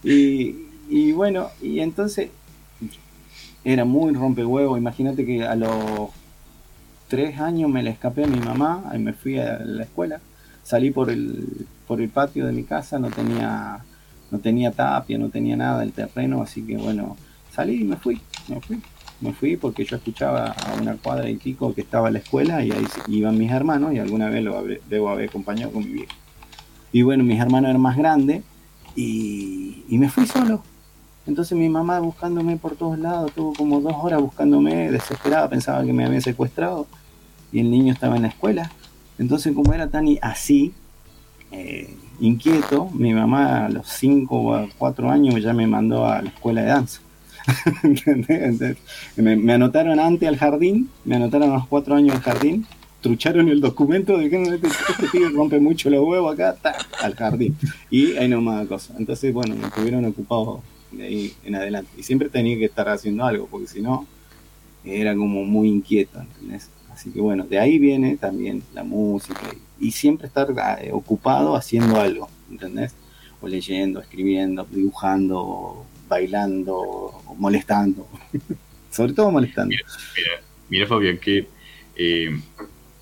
y, 0.03 0.55
y 0.91 1.13
bueno, 1.13 1.47
y 1.61 1.79
entonces 1.79 2.31
era 3.63 3.85
muy 3.85 4.13
rompehuevo. 4.13 4.77
Imagínate 4.77 5.25
que 5.25 5.45
a 5.45 5.55
los 5.55 6.09
tres 7.07 7.39
años 7.39 7.69
me 7.69 7.81
le 7.81 7.91
escapé 7.91 8.25
a 8.25 8.27
mi 8.27 8.41
mamá 8.41 8.91
y 8.93 8.97
me 8.97 9.13
fui 9.13 9.39
a 9.39 9.59
la 9.59 9.83
escuela. 9.83 10.19
Salí 10.63 10.91
por 10.91 11.09
el, 11.09 11.65
por 11.87 12.01
el 12.01 12.09
patio 12.09 12.45
de 12.45 12.51
mi 12.51 12.63
casa, 12.63 12.99
no 12.99 13.09
tenía, 13.09 13.79
no 14.31 14.39
tenía 14.39 14.71
tapia, 14.71 15.17
no 15.17 15.29
tenía 15.29 15.55
nada 15.55 15.79
del 15.79 15.93
terreno, 15.93 16.41
así 16.41 16.61
que 16.61 16.75
bueno, 16.75 17.15
salí 17.55 17.81
y 17.81 17.83
me 17.85 17.95
fui, 17.95 18.19
me 18.49 18.59
fui. 18.59 18.81
Me 19.21 19.31
fui 19.31 19.55
porque 19.55 19.85
yo 19.85 19.95
escuchaba 19.95 20.47
a 20.47 20.73
una 20.81 20.97
cuadra 20.97 21.29
y 21.29 21.37
pico 21.37 21.73
que 21.73 21.81
estaba 21.81 22.07
en 22.07 22.13
la 22.15 22.19
escuela 22.19 22.65
y 22.65 22.71
ahí 22.71 22.85
iban 23.07 23.37
mis 23.37 23.51
hermanos 23.51 23.93
y 23.93 23.99
alguna 23.99 24.29
vez 24.29 24.43
lo 24.43 24.61
debo 24.89 25.07
haber 25.07 25.29
acompañado 25.29 25.71
con 25.71 25.85
mi 25.85 25.93
viejo. 25.93 26.11
Y 26.91 27.03
bueno, 27.03 27.23
mis 27.23 27.39
hermanos 27.39 27.69
eran 27.69 27.81
más 27.81 27.95
grandes 27.95 28.43
y 28.93 29.85
me 29.91 30.09
fui 30.09 30.25
solo 30.25 30.63
entonces 31.27 31.57
mi 31.57 31.69
mamá 31.69 31.99
buscándome 31.99 32.57
por 32.57 32.75
todos 32.75 32.97
lados, 32.97 33.31
tuvo 33.33 33.53
como 33.53 33.79
dos 33.79 33.93
horas 34.01 34.21
buscándome, 34.21 34.91
desesperada, 34.91 35.49
pensaba 35.49 35.83
que 35.85 35.93
me 35.93 36.05
habían 36.05 36.21
secuestrado 36.21 36.87
y 37.51 37.59
el 37.59 37.69
niño 37.69 37.93
estaba 37.93 38.15
en 38.15 38.23
la 38.23 38.29
escuela. 38.29 38.71
Entonces 39.19 39.53
como 39.53 39.73
era 39.73 39.87
tan 39.87 40.07
así, 40.21 40.73
eh, 41.51 41.95
inquieto, 42.19 42.89
mi 42.93 43.13
mamá 43.13 43.65
a 43.65 43.69
los 43.69 43.87
5 43.87 44.35
o 44.35 44.69
4 44.77 45.11
años 45.11 45.41
ya 45.41 45.53
me 45.53 45.67
mandó 45.67 46.05
a 46.05 46.21
la 46.21 46.29
escuela 46.29 46.61
de 46.61 46.67
danza. 46.67 47.01
me, 49.15 49.53
anotaron 49.53 49.99
antes 49.99 50.27
al 50.27 50.37
jardín, 50.37 50.89
me 51.05 51.15
anotaron 51.15 51.51
a 51.51 51.55
los 51.55 51.67
4 51.67 51.95
años 51.95 52.15
al 52.15 52.21
jardín, 52.21 52.65
trucharon 53.01 53.49
el 53.49 53.61
documento 53.61 54.17
que 54.17 54.25
este, 54.25 54.67
este 54.67 55.07
tío 55.11 55.29
rompe 55.29 55.59
mucho 55.59 55.89
los 55.89 56.03
huevos 56.03 56.33
acá, 56.33 56.55
al 57.01 57.15
jardín. 57.15 57.57
Y 57.89 58.15
ahí 58.17 58.27
nomás 58.27 58.67
cosa. 58.67 58.93
Entonces, 58.97 59.33
bueno, 59.33 59.55
me 59.55 59.69
tuvieron 59.69 60.05
ocupado 60.05 60.61
de 60.91 61.03
ahí 61.03 61.33
en 61.43 61.55
adelante. 61.55 61.91
Y 61.97 62.03
siempre 62.03 62.29
tenía 62.29 62.57
que 62.57 62.65
estar 62.65 62.89
haciendo 62.89 63.25
algo, 63.25 63.47
porque 63.47 63.67
si 63.67 63.81
no, 63.81 64.07
era 64.83 65.15
como 65.15 65.43
muy 65.43 65.69
inquieto, 65.69 66.19
¿entendés? 66.19 66.69
Así 66.91 67.11
que 67.11 67.21
bueno, 67.21 67.45
de 67.45 67.59
ahí 67.59 67.79
viene 67.79 68.17
también 68.17 68.63
la 68.73 68.83
música 68.83 69.41
y, 69.79 69.91
siempre 69.91 70.27
estar 70.27 70.49
eh, 70.81 70.91
ocupado 70.91 71.55
haciendo 71.55 71.99
algo, 71.99 72.29
¿entendés? 72.49 72.93
O 73.39 73.47
leyendo, 73.47 73.99
escribiendo, 73.99 74.67
dibujando, 74.69 75.85
bailando, 76.07 77.23
molestando. 77.37 78.07
Sobre 78.91 79.13
todo 79.13 79.31
molestando. 79.31 79.75
Mira, 80.69 80.85
Fabián, 80.85 81.17
que 81.17 81.47
eh, 81.95 82.39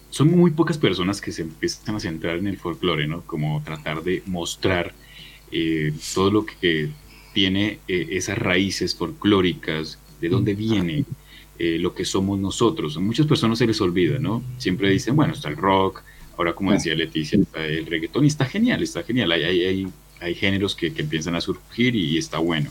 son 0.10 0.32
muy 0.36 0.52
pocas 0.52 0.78
personas 0.78 1.20
que 1.20 1.32
se 1.32 1.42
empiezan 1.42 1.96
a 1.96 2.00
centrar 2.00 2.38
en 2.38 2.48
el 2.48 2.58
folclore, 2.58 3.08
¿no? 3.08 3.22
Como 3.22 3.62
tratar 3.64 4.04
de 4.04 4.24
mostrar 4.26 4.94
eh, 5.52 5.94
todo 6.14 6.32
lo 6.32 6.46
que 6.46 6.90
tiene 7.40 7.80
eh, 7.88 8.08
esas 8.12 8.38
raíces 8.38 8.96
folclóricas, 8.96 9.98
de 10.20 10.28
dónde 10.28 10.56
viene 10.56 11.06
eh, 11.58 11.78
lo 11.80 11.96
que 11.96 12.04
somos 12.04 12.38
nosotros. 12.38 12.98
A 12.98 13.00
muchas 13.00 13.28
personas 13.28 13.60
se 13.60 13.66
les 13.66 13.80
olvida, 13.80 14.20
¿no? 14.20 14.44
Siempre 14.58 14.90
dicen, 14.90 15.16
bueno, 15.16 15.32
está 15.32 15.48
el 15.48 15.56
rock, 15.56 16.02
ahora 16.38 16.52
como 16.52 16.74
decía 16.74 16.96
Leticia, 16.96 17.40
el 17.56 17.86
reggaetón 17.86 18.26
y 18.26 18.28
está 18.28 18.44
genial, 18.44 18.84
está 18.84 19.04
genial. 19.04 19.32
Hay, 19.32 19.44
hay, 19.44 19.88
hay, 20.20 20.36
géneros 20.36 20.76
que, 20.76 20.92
que, 20.92 21.02
empiezan 21.02 21.34
a 21.36 21.40
surgir 21.40 21.96
y, 21.96 22.18
está 22.18 22.40
bueno. 22.40 22.70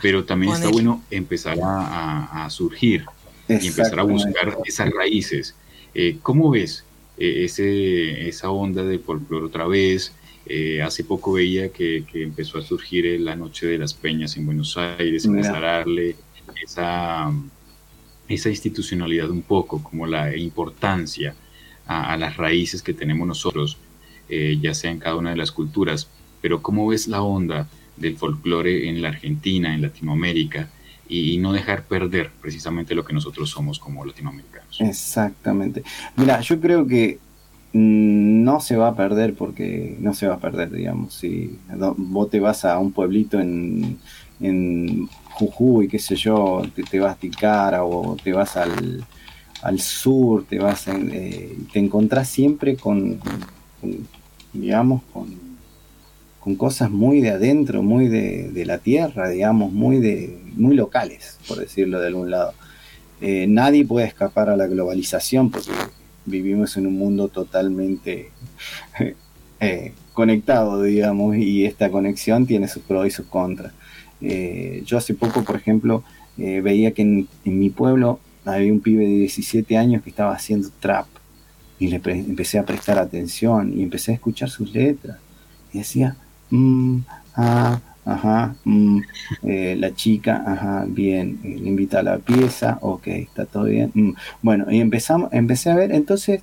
Pero 0.00 0.24
también 0.24 0.54
está 0.54 0.70
bueno 0.70 1.04
empezar 1.10 1.58
a, 1.62 2.46
a, 2.46 2.48
surgir 2.48 3.04
y 3.50 3.66
empezar 3.66 4.00
a 4.00 4.04
buscar 4.04 4.56
esas 4.64 4.88
raíces. 4.92 5.54
Eh, 5.92 6.16
¿Cómo 6.22 6.48
ves 6.48 6.84
ese, 7.18 8.26
esa 8.30 8.48
onda 8.48 8.82
de 8.82 8.98
folclore 8.98 9.44
otra 9.44 9.66
vez? 9.66 10.14
Eh, 10.46 10.82
hace 10.82 11.04
poco 11.04 11.32
veía 11.32 11.70
que, 11.70 12.04
empezó 12.14 12.58
a 12.58 12.62
surgir 12.62 13.20
la 13.20 13.36
Noche 13.36 13.66
de 13.66 13.78
las 13.78 13.94
Peñas 13.94 14.36
en 14.36 14.46
Buenos 14.46 14.76
Aires, 14.76 15.24
empezar 15.24 15.64
a 15.64 15.78
darle 15.78 16.16
esa, 16.62 17.30
esa 18.28 18.48
institucionalidad 18.48 19.30
un 19.30 19.42
poco, 19.42 19.82
como 19.82 20.06
la 20.06 20.36
importancia 20.36 21.34
a, 21.86 22.16
las 22.16 22.36
raíces 22.36 22.82
que 22.82 22.94
tenemos 22.94 23.26
nosotros, 23.26 23.76
eh, 24.28 24.58
ya 24.60 24.74
sea 24.74 24.90
en 24.90 24.98
cada 24.98 25.16
una 25.16 25.30
de 25.30 25.36
las 25.36 25.52
culturas. 25.52 26.08
Pero 26.40 26.62
¿cómo 26.62 26.86
ves 26.88 27.08
la 27.08 27.22
onda 27.22 27.68
del 27.96 28.16
folclore 28.16 28.88
en 28.88 29.02
la 29.02 29.08
Argentina, 29.08 29.74
en 29.74 29.82
Latinoamérica? 29.82 30.70
y 31.10 31.38
no 31.38 31.52
dejar 31.52 31.86
perder 31.86 32.30
precisamente 32.40 32.94
lo 32.94 33.04
que 33.04 33.12
nosotros 33.12 33.50
somos 33.50 33.80
como 33.80 34.04
latinoamericanos. 34.04 34.80
Exactamente. 34.80 35.82
Mira, 36.16 36.40
yo 36.40 36.60
creo 36.60 36.86
que 36.86 37.18
no 37.72 38.60
se 38.60 38.76
va 38.76 38.88
a 38.88 38.96
perder 38.96 39.34
porque 39.34 39.96
no 40.00 40.12
se 40.14 40.26
va 40.26 40.34
a 40.34 40.40
perder, 40.40 40.70
digamos. 40.70 41.14
Si 41.14 41.56
vos 41.96 42.30
te 42.30 42.40
vas 42.40 42.64
a 42.64 42.78
un 42.78 42.92
pueblito 42.92 43.38
en, 43.38 43.98
en 44.40 45.08
Jujuy, 45.34 45.88
qué 45.88 45.98
sé 45.98 46.16
yo, 46.16 46.62
te, 46.90 46.98
vas 46.98 47.12
a 47.12 47.18
Ticara 47.18 47.84
o 47.84 48.16
te 48.22 48.32
vas 48.32 48.56
al, 48.56 49.04
al 49.62 49.80
sur, 49.80 50.44
te 50.44 50.58
vas 50.58 50.88
eh, 50.88 51.56
te 51.72 51.78
encontrás 51.78 52.28
siempre 52.28 52.76
con, 52.76 53.20
digamos, 54.52 55.02
con, 55.12 55.28
con, 56.40 56.56
cosas 56.56 56.90
muy 56.90 57.20
de 57.20 57.30
adentro, 57.30 57.82
muy 57.82 58.08
de, 58.08 58.50
de, 58.50 58.66
la 58.66 58.78
tierra, 58.78 59.28
digamos, 59.28 59.72
muy 59.72 59.98
de 60.00 60.38
muy 60.56 60.74
locales, 60.74 61.38
por 61.46 61.58
decirlo 61.58 62.00
de 62.00 62.08
algún 62.08 62.30
lado. 62.30 62.52
Eh, 63.20 63.46
nadie 63.48 63.84
puede 63.84 64.06
escapar 64.06 64.48
a 64.48 64.56
la 64.56 64.66
globalización 64.66 65.50
porque 65.50 65.70
vivimos 66.30 66.76
en 66.76 66.86
un 66.86 66.96
mundo 66.96 67.28
totalmente 67.28 68.30
eh, 69.60 69.92
conectado, 70.12 70.82
digamos, 70.82 71.36
y 71.36 71.64
esta 71.64 71.90
conexión 71.90 72.46
tiene 72.46 72.68
sus 72.68 72.82
pros 72.82 73.06
y 73.06 73.10
sus 73.10 73.26
contras. 73.26 73.72
Eh, 74.20 74.82
yo 74.86 74.98
hace 74.98 75.14
poco, 75.14 75.42
por 75.42 75.56
ejemplo, 75.56 76.04
eh, 76.38 76.60
veía 76.60 76.92
que 76.92 77.02
en, 77.02 77.28
mi 77.44 77.70
pueblo 77.70 78.20
había 78.44 78.72
un 78.72 78.80
pibe 78.80 79.04
de 79.04 79.16
17 79.16 79.76
años 79.76 80.02
que 80.02 80.10
estaba 80.10 80.32
haciendo 80.32 80.70
trap. 80.80 81.06
y 81.78 81.88
le 81.88 82.00
empecé 82.04 82.58
a 82.58 82.64
prestar 82.64 82.98
atención 82.98 83.72
y 83.74 83.82
empecé 83.82 84.12
a 84.12 84.14
escuchar 84.14 84.50
sus 84.50 84.72
letras. 84.72 85.18
Y 85.72 85.78
decía, 85.78 86.16
mmm, 86.50 86.98
ah, 87.36 87.80
ajá, 88.04 88.56
mm, 88.64 89.00
eh, 89.42 89.76
la 89.78 89.94
chica, 89.94 90.42
ajá, 90.46 90.84
bien, 90.88 91.40
eh, 91.44 91.58
le 91.60 91.68
invita 91.68 92.00
a 92.00 92.02
la 92.02 92.18
pieza, 92.18 92.78
ok, 92.82 93.06
está 93.08 93.46
todo 93.46 93.64
bien. 93.64 93.90
Mm. 93.94 94.12
Bueno, 94.42 94.66
y 94.70 94.80
empezamos, 94.80 95.32
empecé 95.32 95.70
a 95.70 95.76
ver, 95.76 95.92
entonces 95.92 96.42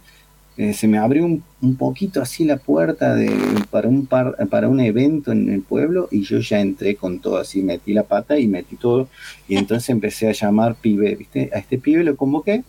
eh, 0.58 0.74
se 0.74 0.88
me 0.88 0.98
abrió 0.98 1.26
un, 1.26 1.44
un, 1.62 1.76
poquito 1.76 2.22
así 2.22 2.44
la 2.46 2.58
puerta 2.58 3.14
de, 3.16 3.32
para, 3.70 3.88
un 3.88 4.08
par, 4.08 4.36
para 4.50 4.70
un 4.70 4.80
evento 4.80 5.32
en 5.32 5.50
el 5.50 5.62
pueblo 5.62 6.08
y 6.12 6.24
yo 6.24 6.40
ya 6.40 6.60
entré 6.60 6.96
con 6.96 7.20
todo 7.20 7.38
así, 7.38 7.62
metí 7.62 7.94
la 7.94 8.04
pata 8.04 8.40
y 8.40 8.48
metí 8.48 8.76
todo 8.76 9.08
y 9.48 9.56
entonces 9.58 9.90
empecé 9.90 10.28
a 10.30 10.32
llamar 10.34 10.76
pibe, 10.76 11.16
¿viste? 11.16 11.52
A 11.54 11.60
este 11.60 11.78
pibe 11.78 12.04
lo 12.04 12.16
convoqué 12.16 12.64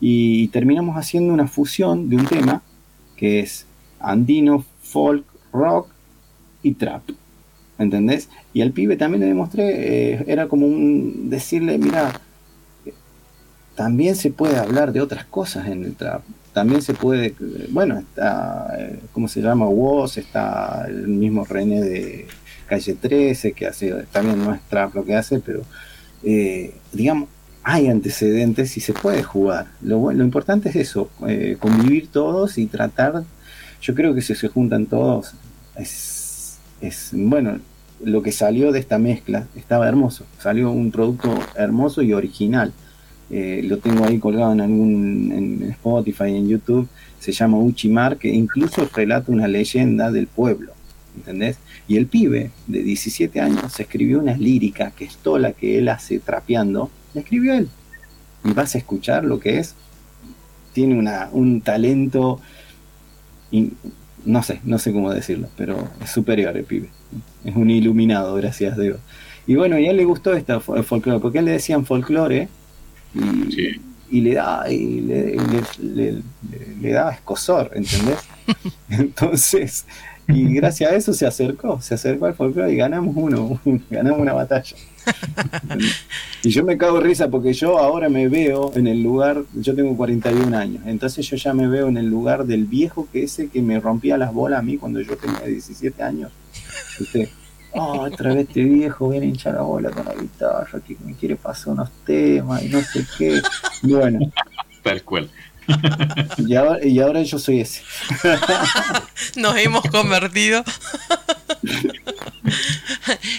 y 0.00 0.48
terminamos 0.48 0.96
haciendo 0.96 1.32
una 1.32 1.46
fusión 1.46 2.08
de 2.08 2.16
un 2.16 2.26
tema 2.26 2.62
que 3.16 3.40
es 3.40 3.66
andino, 4.00 4.64
folk, 4.82 5.24
rock 5.52 5.88
y 6.62 6.74
trap. 6.74 7.02
¿Entendés? 7.82 8.28
Y 8.52 8.62
al 8.62 8.70
pibe 8.70 8.96
también 8.96 9.22
le 9.22 9.26
demostré, 9.26 10.12
eh, 10.12 10.24
era 10.28 10.46
como 10.46 10.66
un 10.66 11.28
decirle, 11.30 11.78
mira, 11.78 12.12
también 13.74 14.14
se 14.14 14.30
puede 14.30 14.56
hablar 14.56 14.92
de 14.92 15.00
otras 15.00 15.24
cosas 15.24 15.66
en 15.66 15.84
el 15.84 15.96
trap. 15.96 16.22
También 16.52 16.82
se 16.82 16.94
puede, 16.94 17.34
bueno, 17.70 17.98
está, 17.98 18.72
eh, 18.78 19.00
¿cómo 19.12 19.26
se 19.26 19.40
llama? 19.40 19.66
Woz, 19.66 20.18
está 20.18 20.86
el 20.86 21.08
mismo 21.08 21.44
René 21.44 21.80
de 21.82 22.26
Calle 22.66 22.94
13, 22.94 23.52
que 23.52 23.66
hace, 23.66 23.92
también 24.12 24.38
no 24.38 24.54
es 24.54 24.60
trap 24.68 24.94
lo 24.94 25.04
que 25.04 25.16
hace, 25.16 25.40
pero 25.40 25.62
eh, 26.22 26.74
digamos, 26.92 27.28
hay 27.64 27.88
antecedentes 27.88 28.76
y 28.76 28.80
se 28.80 28.92
puede 28.92 29.22
jugar. 29.22 29.66
Lo, 29.80 30.12
lo 30.12 30.24
importante 30.24 30.68
es 30.68 30.76
eso, 30.76 31.10
convivir 31.58 32.08
todos 32.08 32.58
y 32.58 32.66
tratar, 32.66 33.24
yo 33.80 33.94
creo 33.94 34.14
que 34.14 34.20
si 34.20 34.34
se 34.34 34.48
juntan 34.48 34.86
todos, 34.86 35.34
es, 35.76 36.58
es 36.80 37.10
bueno, 37.12 37.58
lo 38.04 38.22
que 38.22 38.32
salió 38.32 38.72
de 38.72 38.80
esta 38.80 38.98
mezcla 38.98 39.46
estaba 39.56 39.88
hermoso. 39.88 40.24
Salió 40.38 40.70
un 40.70 40.90
producto 40.90 41.38
hermoso 41.54 42.02
y 42.02 42.12
original. 42.12 42.72
Eh, 43.30 43.62
lo 43.64 43.78
tengo 43.78 44.04
ahí 44.04 44.18
colgado 44.18 44.52
en 44.52 44.60
algún 44.60 45.32
en 45.32 45.70
Spotify, 45.70 46.36
en 46.36 46.48
YouTube. 46.48 46.88
Se 47.18 47.32
llama 47.32 47.58
Uchimar, 47.58 48.16
que 48.16 48.28
incluso 48.28 48.88
relata 48.94 49.32
una 49.32 49.48
leyenda 49.48 50.10
del 50.10 50.26
pueblo. 50.26 50.72
¿Entendés? 51.16 51.58
Y 51.88 51.96
el 51.96 52.06
pibe 52.06 52.50
de 52.66 52.82
17 52.82 53.40
años 53.40 53.72
se 53.72 53.82
escribió 53.82 54.18
una 54.18 54.36
lírica 54.36 54.92
que 54.92 55.04
es 55.04 55.16
toda 55.18 55.38
la 55.38 55.52
que 55.52 55.78
él 55.78 55.88
hace 55.88 56.18
trapeando. 56.18 56.90
La 57.14 57.20
escribió 57.20 57.54
él. 57.54 57.68
Y 58.44 58.52
vas 58.52 58.74
a 58.74 58.78
escuchar 58.78 59.24
lo 59.24 59.38
que 59.38 59.58
es. 59.58 59.74
Tiene 60.72 60.98
una, 60.98 61.28
un 61.32 61.60
talento. 61.60 62.40
no 64.24 64.42
sé, 64.42 64.60
no 64.64 64.78
sé 64.78 64.92
cómo 64.92 65.12
decirlo, 65.12 65.48
pero 65.56 65.88
es 66.02 66.10
superior 66.10 66.56
el 66.56 66.64
pibe 66.64 66.88
es 67.44 67.56
un 67.56 67.70
iluminado, 67.70 68.34
gracias 68.34 68.78
a 68.78 68.80
Dios. 68.80 68.98
Y 69.46 69.56
bueno, 69.56 69.78
y 69.78 69.86
a 69.86 69.90
él 69.90 69.96
le 69.96 70.04
gustó 70.04 70.34
esta 70.34 70.60
folclore, 70.60 71.20
porque 71.20 71.38
a 71.38 71.40
él 71.40 71.46
le 71.46 71.52
decían 71.52 71.84
folclore 71.84 72.48
y, 74.10 74.20
le 74.20 74.34
da 74.34 74.70
y 74.70 75.00
le, 75.00 76.22
le, 76.80 76.90
daba 76.90 77.12
escosor, 77.12 77.70
¿entendés? 77.74 78.18
Entonces, 78.88 79.84
y 80.28 80.54
gracias 80.54 80.92
a 80.92 80.94
eso 80.94 81.12
se 81.12 81.26
acercó, 81.26 81.80
se 81.80 81.94
acercó 81.94 82.26
al 82.26 82.34
folclore 82.34 82.72
y 82.72 82.76
ganamos 82.76 83.16
uno, 83.16 83.60
ganamos 83.90 84.20
una 84.20 84.32
batalla. 84.32 84.76
y 86.44 86.50
yo 86.50 86.64
me 86.64 86.78
cago 86.78 86.98
de 86.98 87.08
risa 87.08 87.28
porque 87.28 87.52
yo 87.52 87.78
ahora 87.78 88.08
me 88.08 88.28
veo 88.28 88.70
en 88.76 88.86
el 88.86 89.02
lugar, 89.02 89.42
yo 89.54 89.74
tengo 89.74 89.96
41 89.96 90.56
años, 90.56 90.84
entonces 90.86 91.26
yo 91.28 91.36
ya 91.36 91.52
me 91.52 91.66
veo 91.66 91.88
en 91.88 91.96
el 91.96 92.06
lugar 92.06 92.46
del 92.46 92.66
viejo 92.66 93.08
que 93.12 93.24
ese 93.24 93.48
que 93.48 93.60
me 93.60 93.80
rompía 93.80 94.16
las 94.16 94.32
bolas 94.32 94.60
a 94.60 94.62
mí 94.62 94.78
cuando 94.78 95.00
yo 95.00 95.16
tenía 95.16 95.40
17 95.40 96.00
años 96.00 96.30
Usted, 97.00 97.28
oh, 97.72 98.00
otra 98.00 98.34
vez 98.34 98.48
este 98.48 98.62
viejo 98.62 99.08
viene 99.08 99.26
a 99.26 99.28
hinchar 99.28 99.54
la 99.54 99.62
bola 99.62 99.90
con 99.90 100.04
la 100.04 100.14
guitarra, 100.14 100.80
que 100.86 100.96
me 101.04 101.14
quiere 101.14 101.36
pasar 101.36 101.74
unos 101.74 101.90
temas 102.04 102.62
y 102.62 102.68
no 102.68 102.80
sé 102.82 103.06
qué. 103.18 103.40
Bueno. 103.82 104.20
Tal 104.82 105.02
cual. 105.02 105.30
Y 106.38 106.54
ahora, 106.56 106.84
y 106.84 106.98
ahora 106.98 107.22
yo 107.22 107.38
soy 107.38 107.60
ese. 107.60 107.82
Nos 109.36 109.56
hemos 109.56 109.84
convertido. 109.84 110.64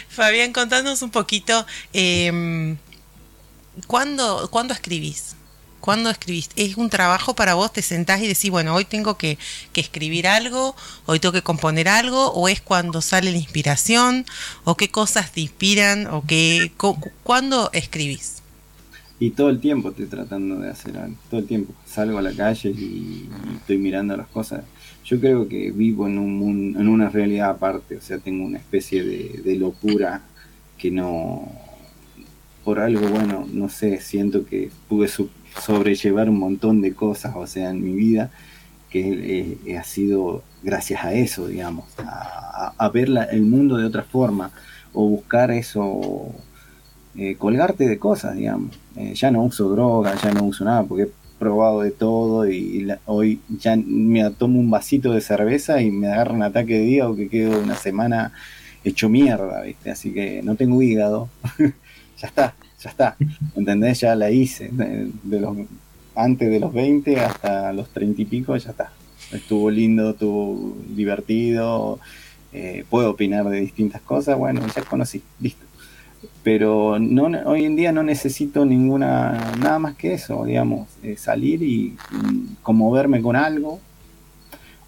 Fabián, 0.08 0.54
contanos 0.54 1.02
un 1.02 1.12
poquito, 1.12 1.66
eh, 1.92 2.76
¿cuándo, 3.88 4.48
¿cuándo 4.50 4.74
escribís? 4.74 5.36
¿Cuándo 5.84 6.10
escribiste? 6.10 6.63
¿Es 6.63 6.78
un 6.78 6.89
trabajo 6.89 7.36
para 7.36 7.56
vos? 7.56 7.74
¿Te 7.74 7.82
sentás 7.82 8.22
y 8.22 8.28
decís, 8.30 8.50
bueno, 8.50 8.74
hoy 8.74 8.86
tengo 8.86 9.17
que, 9.17 9.38
escribir 9.74 10.28
algo, 10.28 10.78
hoy 11.08 11.19
tengo 11.19 11.34
que 11.34 11.41
componer 11.41 11.89
algo? 11.89 12.32
¿O 12.32 12.48
es 12.48 12.62
cuando 12.62 13.02
sale 13.02 13.32
la 13.32 13.38
inspiración? 13.38 14.24
¿O 14.63 14.78
qué 14.78 14.88
cosas 14.88 15.34
te 15.34 15.41
inspiran? 15.41 16.08
¿O 16.08 16.24
qué, 16.26 16.72
¿Cuándo 17.24 17.69
escribís? 17.74 18.41
Y 19.19 19.32
todo 19.32 19.50
el 19.50 19.60
tiempo 19.60 19.89
estoy 19.89 20.06
tratando 20.06 20.56
de 20.56 20.69
hacer 20.69 20.98
algo, 20.98 21.17
todo 21.30 21.41
el 21.41 21.48
tiempo. 21.48 21.74
Salgo 21.86 22.17
a 22.17 22.22
la 22.22 22.32
calle 22.32 22.69
y, 22.69 23.28
estoy 23.58 23.78
mirando 23.78 24.15
las 24.15 24.28
cosas. 24.28 24.63
Yo 25.04 25.19
creo 25.19 25.50
que 25.50 25.72
vivo 25.72 26.08
en, 26.08 26.17
un 26.17 26.78
en 26.80 26.88
una 26.88 27.10
realidad 27.10 27.50
aparte, 27.50 27.98
o 27.98 28.02
sea, 28.02 28.19
tengo 28.19 28.46
una 28.46 28.58
especie 28.58 29.04
de, 29.04 29.41
de 29.43 29.56
locura 29.58 30.22
que 30.78 30.91
no, 30.91 31.52
por 32.63 32.80
algo, 32.80 33.06
bueno, 33.10 33.46
no 33.52 33.67
sé, 33.67 34.00
siento 34.00 34.46
que 34.46 34.72
pude 34.88 35.10
sobrellevar 35.60 36.30
un 36.30 36.39
montón 36.39 36.82
de 36.82 36.94
cosas, 36.94 37.34
o 37.36 37.48
sea, 37.48 37.70
en 37.70 37.84
mi 37.84 37.94
vida, 37.94 38.32
que 38.89 39.58
eh, 39.66 39.78
ha 39.78 39.84
sido 39.84 40.44
gracias 40.62 41.04
a 41.04 41.13
eso, 41.13 41.48
digamos, 41.48 41.86
a, 41.98 42.89
ver 42.89 43.10
el 43.32 43.42
mundo 43.42 43.78
de 43.78 43.86
otra 43.86 44.04
forma, 44.04 44.52
o 44.94 45.08
buscar 45.08 45.52
eso, 45.52 46.32
eh, 47.18 47.36
colgarte 47.38 47.88
de 47.88 47.98
cosas, 47.98 48.36
digamos. 48.36 48.78
Eh, 48.96 49.13
ya 49.16 49.32
no 49.32 49.44
uso 49.44 49.70
droga, 49.70 50.16
ya 50.22 50.32
no 50.32 50.44
uso 50.44 50.63
nada, 50.63 50.84
porque 50.84 51.04
he 51.04 51.12
probado 51.39 51.82
de 51.82 51.92
todo 51.92 52.48
y, 52.48 52.88
hoy 53.06 53.42
ya 53.50 53.76
me 53.76 54.30
tomo 54.32 54.60
un 54.60 54.70
vasito 54.70 55.12
de 55.12 55.22
cerveza 55.22 55.82
y 55.82 55.92
me 55.92 56.08
agarra 56.08 56.34
un 56.34 56.44
ataque 56.44 56.74
de 56.74 56.86
día 56.86 57.10
o 57.10 57.16
que 57.16 57.30
quedo 57.30 57.60
una 57.60 57.76
semana 57.76 58.32
hecho 58.84 59.10
mierda, 59.10 59.62
¿viste? 59.62 59.92
Así 59.92 60.13
que 60.13 60.42
no 60.44 60.56
tengo 60.56 60.82
hígado, 60.82 61.30
ya 62.18 62.28
está 62.28 62.56
ya 62.84 62.89
está, 62.89 63.15
¿entendés? 63.56 64.02
Ya 64.02 64.15
la 64.15 64.30
hice, 64.30 64.69
de, 64.72 65.39
los, 65.39 65.58
antes 66.15 66.50
de 66.50 66.60
los 66.60 66.74
20 66.74 67.19
hasta 67.19 67.72
los 67.72 67.89
30 67.89 68.22
y 68.22 68.26
pico, 68.26 68.58
ya 68.58 68.72
está. 68.72 68.91
Estuvo 69.32 69.72
lindo, 69.72 70.12
estuvo 70.12 70.76
divertido, 70.89 72.00
eh, 72.52 72.84
puedo 72.89 73.12
opinar 73.12 73.48
de 73.50 73.62
distintas 73.62 74.02
cosas, 74.02 74.38
bueno, 74.38 74.62
ya 74.76 74.82
conocí, 74.84 75.24
listo. 75.39 75.65
Pero 76.43 77.00
no, 77.00 77.26
hoy 77.46 77.63
en 77.63 77.78
día 77.78 77.93
no 77.93 78.04
necesito 78.04 78.65
ninguna, 78.65 79.54
nada 79.60 79.80
más 79.80 79.96
que 79.96 80.13
eso, 80.13 80.43
digamos, 80.43 80.89
eh, 81.04 81.15
salir 81.17 81.63
y, 81.63 81.96
conmoverme 82.62 83.22
con 83.22 83.38
algo, 83.38 83.80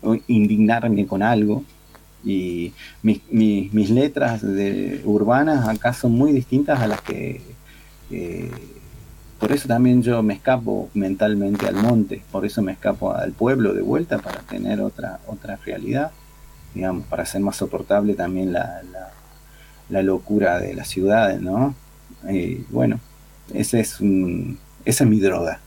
o 0.01 0.17
indignarme 0.27 1.05
con 1.07 1.23
algo, 1.23 1.63
y 2.25 2.73
mis, 3.03 3.21
mis, 3.31 3.89
letras 3.89 4.41
de, 4.41 5.01
urbanas 5.05 5.67
acá 5.67 5.93
son 5.93 6.13
muy 6.13 6.33
distintas 6.33 6.79
a 6.81 6.87
las 6.87 7.01
que 7.01 7.39
eh, 8.11 8.51
por 9.39 9.51
eso 9.51 9.67
también 9.67 10.01
yo 10.01 10.23
me 10.23 10.33
escapo 10.33 10.89
mentalmente 10.93 11.67
al 11.67 11.75
monte, 11.75 12.21
por 12.31 12.45
eso 12.45 12.61
me 12.61 12.71
escapo 12.71 13.13
al 13.13 13.33
pueblo 13.33 13.73
de 13.73 13.81
vuelta 13.81 14.19
para 14.19 14.39
tener 14.41 14.79
otra, 14.79 15.19
otra 15.27 15.57
realidad, 15.57 16.11
digamos, 16.73 17.05
para 17.07 17.23
hacer 17.23 17.41
más 17.41 17.57
soportable 17.57 18.13
también 18.13 18.53
la, 18.53 18.81
la, 19.89 20.01
locura 20.03 20.59
de 20.59 20.73
las 20.73 20.87
ciudades, 20.87 21.41
¿no? 21.41 21.75
Y 22.29 22.65
bueno, 22.69 22.99
ese 23.53 23.81
es 23.81 23.99
un, 23.99 24.57
esa 24.85 25.03
es 25.03 25.09
mi 25.09 25.19
droga. 25.19 25.59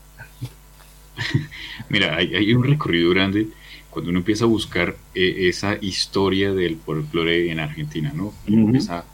Mira, 1.89 2.15
hay, 2.15 2.53
un 2.53 2.63
recorrido 2.63 3.11
grande 3.11 3.47
cuando 3.89 4.09
uno 4.09 4.19
empieza 4.19 4.45
a 4.45 4.47
buscar 4.47 4.95
eh, 5.13 5.47
esa 5.47 5.77
historia 5.79 6.53
del 6.53 6.77
folclore 6.77 7.51
en 7.51 7.59
Argentina, 7.59 8.11
¿no? 8.15 8.33
Empieza 8.47 9.05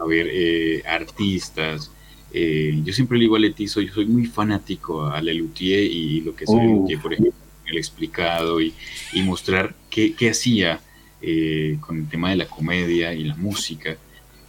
a 0.00 0.04
ver 0.06 0.28
eh, 0.30 0.82
artistas, 0.86 1.92
eh, 2.32 2.80
yo 2.84 2.92
siempre 2.92 3.18
le 3.18 3.22
digo 3.22 3.36
a 3.36 3.38
Leti, 3.38 3.66
soy, 3.66 3.88
soy 3.88 4.06
muy 4.06 4.26
fanático 4.26 5.06
a 5.06 5.20
Lelutier 5.20 5.82
y 5.82 6.20
lo 6.20 6.34
que 6.34 6.44
es 6.44 6.50
Lelutier, 6.50 7.00
por 7.00 7.12
ejemplo, 7.12 7.34
el 7.66 7.76
explicado 7.76 8.60
y, 8.60 8.72
y 9.12 9.22
mostrar 9.22 9.74
qué, 9.88 10.14
qué 10.14 10.30
hacía 10.30 10.80
eh, 11.22 11.76
con 11.80 11.98
el 11.98 12.08
tema 12.08 12.30
de 12.30 12.36
la 12.36 12.46
comedia 12.46 13.12
y 13.12 13.24
la 13.24 13.36
música. 13.36 13.96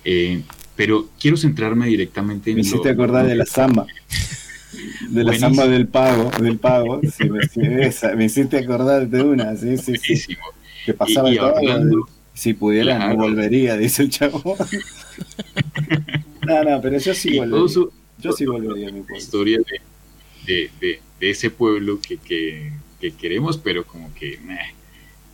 Eh, 0.06 0.42
pero 0.76 1.10
quiero 1.20 1.36
centrarme 1.38 1.88
directamente 1.88 2.52
en... 2.52 2.56
Me 2.56 2.62
hiciste 2.62 2.90
acordar 2.90 3.28
de 3.28 3.36
la 3.36 3.46
samba. 3.46 3.86
De 5.10 5.24
la 5.24 5.38
samba 5.38 5.68
del 5.68 5.88
pago, 5.88 6.32
del 6.40 6.58
pago. 6.58 7.02
me, 8.16 8.26
hiciste 8.26 8.58
acordar 8.58 9.10
de 9.10 9.22
una, 9.22 9.56
sí, 9.58 9.78
sí, 9.78 9.98
sí. 9.98 10.38
Que 10.86 10.94
pasaba 10.94 11.30
todo. 11.36 12.08
si 12.34 12.54
pudiera, 12.54 13.10
no 13.10 13.18
volvería, 13.18 13.76
dice 13.76 14.04
el 14.04 14.10
chavo. 14.10 14.56
No, 16.42 16.64
no, 16.64 16.82
pero 16.82 16.98
yo 16.98 17.14
sí 17.14 17.38
volvería. 17.38 17.68
yo 18.20 18.32
sí 18.32 18.46
volvería 18.46 18.90
a 18.90 18.92
mi 18.92 19.02
pueblo. 19.02 19.18
historia 19.18 19.60
de, 20.46 20.70
de, 20.80 21.00
de, 21.20 21.30
ese 21.30 21.50
pueblo 21.50 22.00
que, 22.00 22.18
que, 22.18 22.72
que 23.00 23.12
queremos, 23.12 23.58
pero 23.58 23.86
como 23.86 24.14
que 24.16 24.40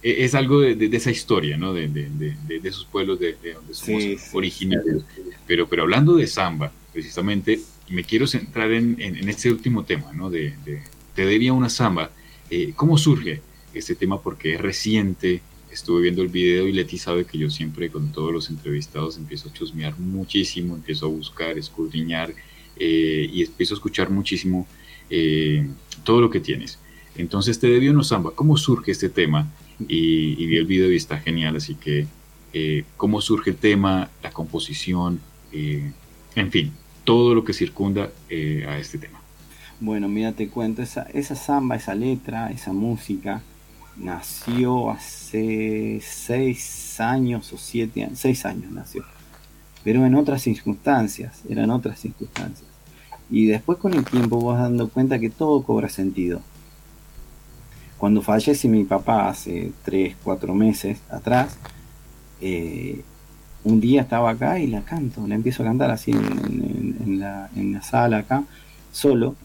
e, 0.04 0.24
es 0.24 0.36
algo 0.36 0.62
de, 0.62 0.90
esa 0.92 1.12
historia, 1.12 1.58
¿no? 1.58 1.74
De, 1.74 1.88
de 1.88 2.62
esos 2.64 2.86
pueblos 2.86 3.20
de, 3.20 3.36
donde 3.54 3.74
somos 3.74 4.04
originarios. 4.34 5.04
Pero, 5.46 5.68
pero 5.68 5.84
hablando 5.84 6.16
de 6.16 6.28
samba, 6.28 6.72
precisamente, 6.94 7.62
me 7.90 8.04
quiero 8.04 8.28
centrar 8.28 8.72
en, 8.72 8.98
en, 9.00 9.30
este 9.30 9.50
último 9.50 9.86
tema, 9.86 10.12
¿no? 10.14 10.30
De, 10.30 10.54
Te 11.16 11.26
debía 11.26 11.54
una 11.54 11.70
samba. 11.70 12.12
Eh, 12.50 12.74
¿Cómo 12.76 12.98
surge 12.98 13.42
este 13.74 13.96
tema? 13.96 14.22
Porque 14.22 14.56
es 14.56 14.62
reciente, 14.62 15.42
estuve 15.72 16.02
viendo 16.02 16.22
el 16.22 16.30
video 16.30 16.68
y 16.68 16.72
Leti 16.72 16.98
sabe 16.98 17.26
que 17.26 17.38
yo 17.38 17.50
siempre 17.50 17.90
con 17.90 18.12
todos 18.12 18.32
los 18.32 18.50
entrevistados 18.50 19.18
empiezo 19.18 19.50
a 19.50 19.54
chusmear 19.54 19.98
muchísimo, 20.00 20.76
empiezo 20.76 21.06
a 21.06 21.10
buscar, 21.10 21.58
escudriñar 21.58 22.34
eh, 22.78 23.30
y 23.32 23.44
empiezo 23.44 23.74
a 23.74 23.78
escuchar 23.78 24.10
muchísimo 24.10 24.68
eh, 25.10 25.68
todo 26.04 26.22
lo 26.22 26.30
que 26.30 26.40
tienes. 26.40 26.80
Entonces 27.16 27.60
te 27.60 27.68
debió 27.68 27.92
una 27.92 28.04
samba. 28.04 28.32
¿Cómo 28.36 28.58
surge 28.58 28.92
este 28.92 29.10
tema? 29.10 29.52
Y, 29.88 30.46
vi 30.46 30.58
el 30.58 30.66
video 30.66 30.92
y 30.92 30.96
está 30.96 31.20
genial, 31.20 31.56
así 31.56 31.76
que 31.76 32.08
cómo 32.96 33.22
surge 33.22 33.52
el 33.52 33.58
tema, 33.58 34.10
la 34.24 34.32
composición, 34.32 35.20
en 35.52 36.52
fin, 36.52 36.72
todo 37.04 37.36
lo 37.36 37.44
que 37.44 37.54
circunda 37.54 38.12
a 38.32 38.80
este 38.80 38.98
tema. 38.98 39.22
Bueno, 39.80 40.08
mira, 40.08 40.32
te 40.32 40.48
cuento, 40.48 40.82
esa, 40.82 41.04
esa 41.14 41.36
samba, 41.36 41.76
esa 41.76 41.94
letra, 41.94 42.50
esa 42.50 42.74
música, 42.74 43.44
nació 44.00 44.92
hace 44.92 46.00
seis 46.02 47.00
años 47.00 47.52
o 47.54 47.58
siete 47.58 48.04
años, 48.04 48.20
seis 48.20 48.46
años 48.46 48.72
nació, 48.72 49.04
pero 49.84 50.06
en 50.06 50.16
otras 50.16 50.42
circunstancias, 50.42 51.42
eran 51.50 51.70
otras 51.70 52.00
circunstancias. 52.00 52.68
Y 53.30 53.46
después 53.48 53.78
con 53.78 53.94
el 53.94 54.06
tiempo 54.06 54.40
vas 54.42 54.60
dando 54.60 54.90
cuenta 54.90 55.20
que 55.20 55.30
todo 55.30 55.64
cobra 55.64 55.90
sentido. 55.90 56.42
Cuando 57.98 58.22
fallece 58.22 58.68
mi 58.68 58.84
papá 58.84 59.30
hace 59.30 59.72
tres, 59.84 60.16
cuatro 60.24 60.54
meses 60.54 61.00
atrás, 61.10 61.58
eh, 62.42 63.04
un 63.64 63.82
día 63.82 64.02
estaba 64.04 64.30
acá 64.30 64.60
y 64.60 64.68
la 64.68 64.82
canto, 64.82 65.28
la 65.28 65.36
empiezo 65.36 65.64
a 65.64 65.66
cantar 65.66 65.92
así 65.92 66.12
en, 66.12 67.20
la, 67.20 67.50
en 67.56 67.74
la 67.74 67.82
sala 67.82 68.20
acá, 68.20 68.44
solo, 68.92 69.36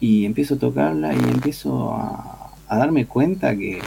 y 0.00 0.24
empiezo 0.24 0.54
a 0.54 0.58
tocarla 0.58 1.14
y 1.14 1.18
empiezo 1.18 1.94
a, 1.94 2.37
darme 2.76 3.06
cuenta 3.06 3.56
que, 3.56 3.80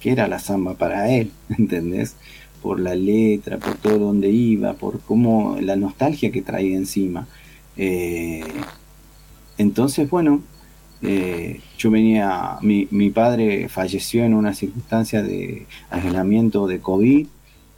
que, 0.00 0.12
era 0.12 0.28
la 0.28 0.38
samba 0.38 0.74
para 0.74 1.10
él, 1.10 1.30
¿entendés? 1.58 2.16
Por 2.62 2.80
la 2.80 2.94
letra, 2.94 3.58
por 3.58 3.74
todo 3.76 3.98
donde 3.98 4.30
iba, 4.30 4.74
por 4.74 5.00
cómo 5.00 5.58
la 5.60 5.76
nostalgia 5.76 6.32
que 6.32 6.42
traía 6.42 6.76
encima. 6.76 7.26
Eh, 7.76 8.44
entonces, 9.58 10.08
bueno, 10.08 10.42
eh, 11.02 11.60
yo 11.78 11.90
venía, 11.90 12.56
mi, 12.62 12.88
mi, 12.90 13.10
padre 13.10 13.68
falleció 13.68 14.24
en 14.24 14.34
una 14.34 14.54
circunstancia 14.54 15.22
de 15.22 15.66
aislamiento 15.90 16.66
de 16.66 16.80
COVID, 16.80 17.26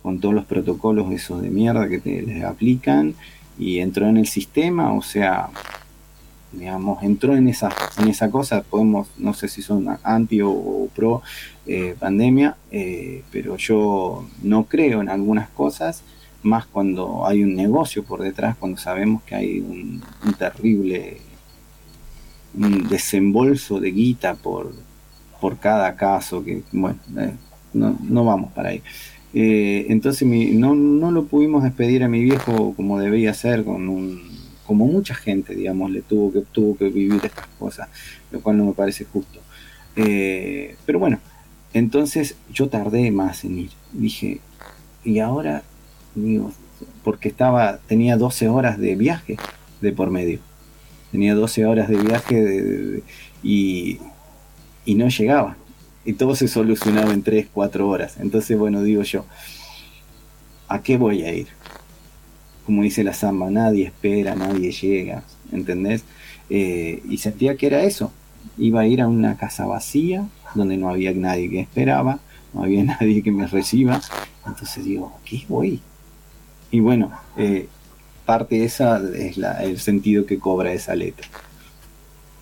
con 0.02 0.20
todos 0.20 0.34
los 0.34 0.46
protocolos 0.46 1.12
esos 1.12 1.42
de 1.42 1.50
mierda 1.50 1.88
que 1.88 1.98
te 1.98 2.22
les 2.22 2.44
aplican, 2.44 3.14
y 3.58 3.80
entró 3.80 4.06
en 4.08 4.16
el 4.16 4.26
sistema, 4.26 4.92
o 4.92 5.02
sea, 5.02 5.50
digamos, 6.52 7.02
entró 7.02 7.36
en 7.36 7.48
esa, 7.48 7.68
en 7.98 8.08
esa 8.08 8.30
cosa, 8.30 8.62
podemos, 8.62 9.08
no 9.18 9.34
sé 9.34 9.48
si 9.48 9.62
son 9.62 9.86
anti 10.02 10.40
o, 10.42 10.88
pro 10.94 11.22
eh, 11.66 11.94
pandemia, 11.98 12.56
eh, 12.70 13.22
pero 13.30 13.56
yo 13.56 14.26
no 14.42 14.64
creo 14.64 15.02
en 15.02 15.08
algunas 15.08 15.48
cosas, 15.50 16.02
más 16.42 16.66
cuando 16.66 17.26
hay 17.26 17.42
un 17.42 17.54
negocio 17.54 18.04
por 18.04 18.22
detrás, 18.22 18.56
cuando 18.56 18.78
sabemos 18.78 19.22
que 19.24 19.34
hay 19.34 19.60
un, 19.60 20.02
terrible 20.38 21.18
un 22.54 22.88
desembolso 22.88 23.78
de 23.78 23.90
guita 23.90 24.34
por, 24.34 24.72
por 25.40 25.58
cada 25.58 25.94
caso, 25.96 26.42
que 26.42 26.62
bueno, 26.72 26.98
eh, 27.18 27.34
no, 27.74 27.96
no, 28.02 28.24
vamos 28.24 28.52
para 28.52 28.70
ahí. 28.70 28.82
entonces 29.34 30.26
no, 30.26 30.74
no 30.74 31.10
lo 31.10 31.26
pudimos 31.26 31.62
despedir 31.62 32.02
a 32.02 32.08
mi 32.08 32.22
viejo 32.22 32.72
como 32.74 32.98
debía 32.98 33.34
ser, 33.34 33.64
con 33.64 33.88
un 33.88 34.37
como 34.68 34.84
mucha 34.84 35.14
gente, 35.14 35.54
digamos, 35.54 35.90
le 35.90 36.02
tuvo 36.02 36.30
que, 36.30 36.42
tuvo 36.42 36.76
que 36.76 36.90
vivir 36.90 37.24
estas 37.24 37.46
cosas, 37.58 37.88
lo 38.30 38.42
cual 38.42 38.58
no 38.58 38.66
me 38.66 38.74
parece 38.74 39.06
justo. 39.06 39.40
Eh, 39.96 40.76
pero 40.84 40.98
bueno, 40.98 41.20
entonces 41.72 42.36
yo 42.52 42.68
tardé 42.68 43.10
más 43.10 43.44
en 43.44 43.60
ir. 43.60 43.70
Dije, 43.92 44.40
y 45.04 45.20
ahora, 45.20 45.62
digo, 46.14 46.52
porque 47.02 47.30
estaba, 47.30 47.78
tenía 47.86 48.18
12 48.18 48.48
horas 48.48 48.78
de 48.78 48.94
viaje 48.94 49.38
de 49.80 49.92
por 49.92 50.10
medio. 50.10 50.40
Tenía 51.12 51.34
12 51.34 51.64
horas 51.64 51.88
de 51.88 51.96
viaje 51.96 53.02
y, 53.42 53.98
y 54.84 54.94
no 54.96 55.08
llegaba. 55.08 55.56
Y 56.04 56.12
todo 56.12 56.36
se 56.36 56.46
solucionaba 56.46 57.14
en 57.14 57.22
3, 57.22 57.46
4 57.54 57.88
horas. 57.88 58.18
Entonces, 58.20 58.58
bueno, 58.58 58.82
digo 58.82 59.02
yo, 59.02 59.24
¿a 60.68 60.82
qué 60.82 60.98
voy 60.98 61.22
a 61.22 61.32
ir? 61.32 61.48
Como 62.68 62.82
dice 62.82 63.02
la 63.02 63.14
samba, 63.14 63.50
nadie 63.50 63.86
espera, 63.86 64.34
nadie 64.34 64.72
llega, 64.72 65.22
¿entendés? 65.52 66.04
Eh, 66.50 67.02
y 67.08 67.16
sentía 67.16 67.56
que 67.56 67.66
era 67.66 67.82
eso, 67.82 68.12
iba 68.58 68.82
a 68.82 68.86
ir 68.86 69.00
a 69.00 69.08
una 69.08 69.38
casa 69.38 69.64
vacía, 69.64 70.28
donde 70.54 70.76
no 70.76 70.90
había 70.90 71.14
nadie 71.14 71.48
que 71.48 71.60
esperaba, 71.60 72.20
no 72.52 72.64
había 72.64 72.84
nadie 73.00 73.22
que 73.22 73.32
me 73.32 73.46
reciba, 73.46 74.02
entonces 74.46 74.84
digo, 74.84 75.18
¿qué 75.24 75.44
voy? 75.48 75.80
Y 76.70 76.80
bueno, 76.80 77.10
eh, 77.38 77.68
parte 78.26 78.62
esa 78.64 79.00
es 79.16 79.38
el 79.38 79.80
sentido 79.80 80.26
que 80.26 80.38
cobra 80.38 80.70
esa 80.70 80.94
letra. 80.94 81.26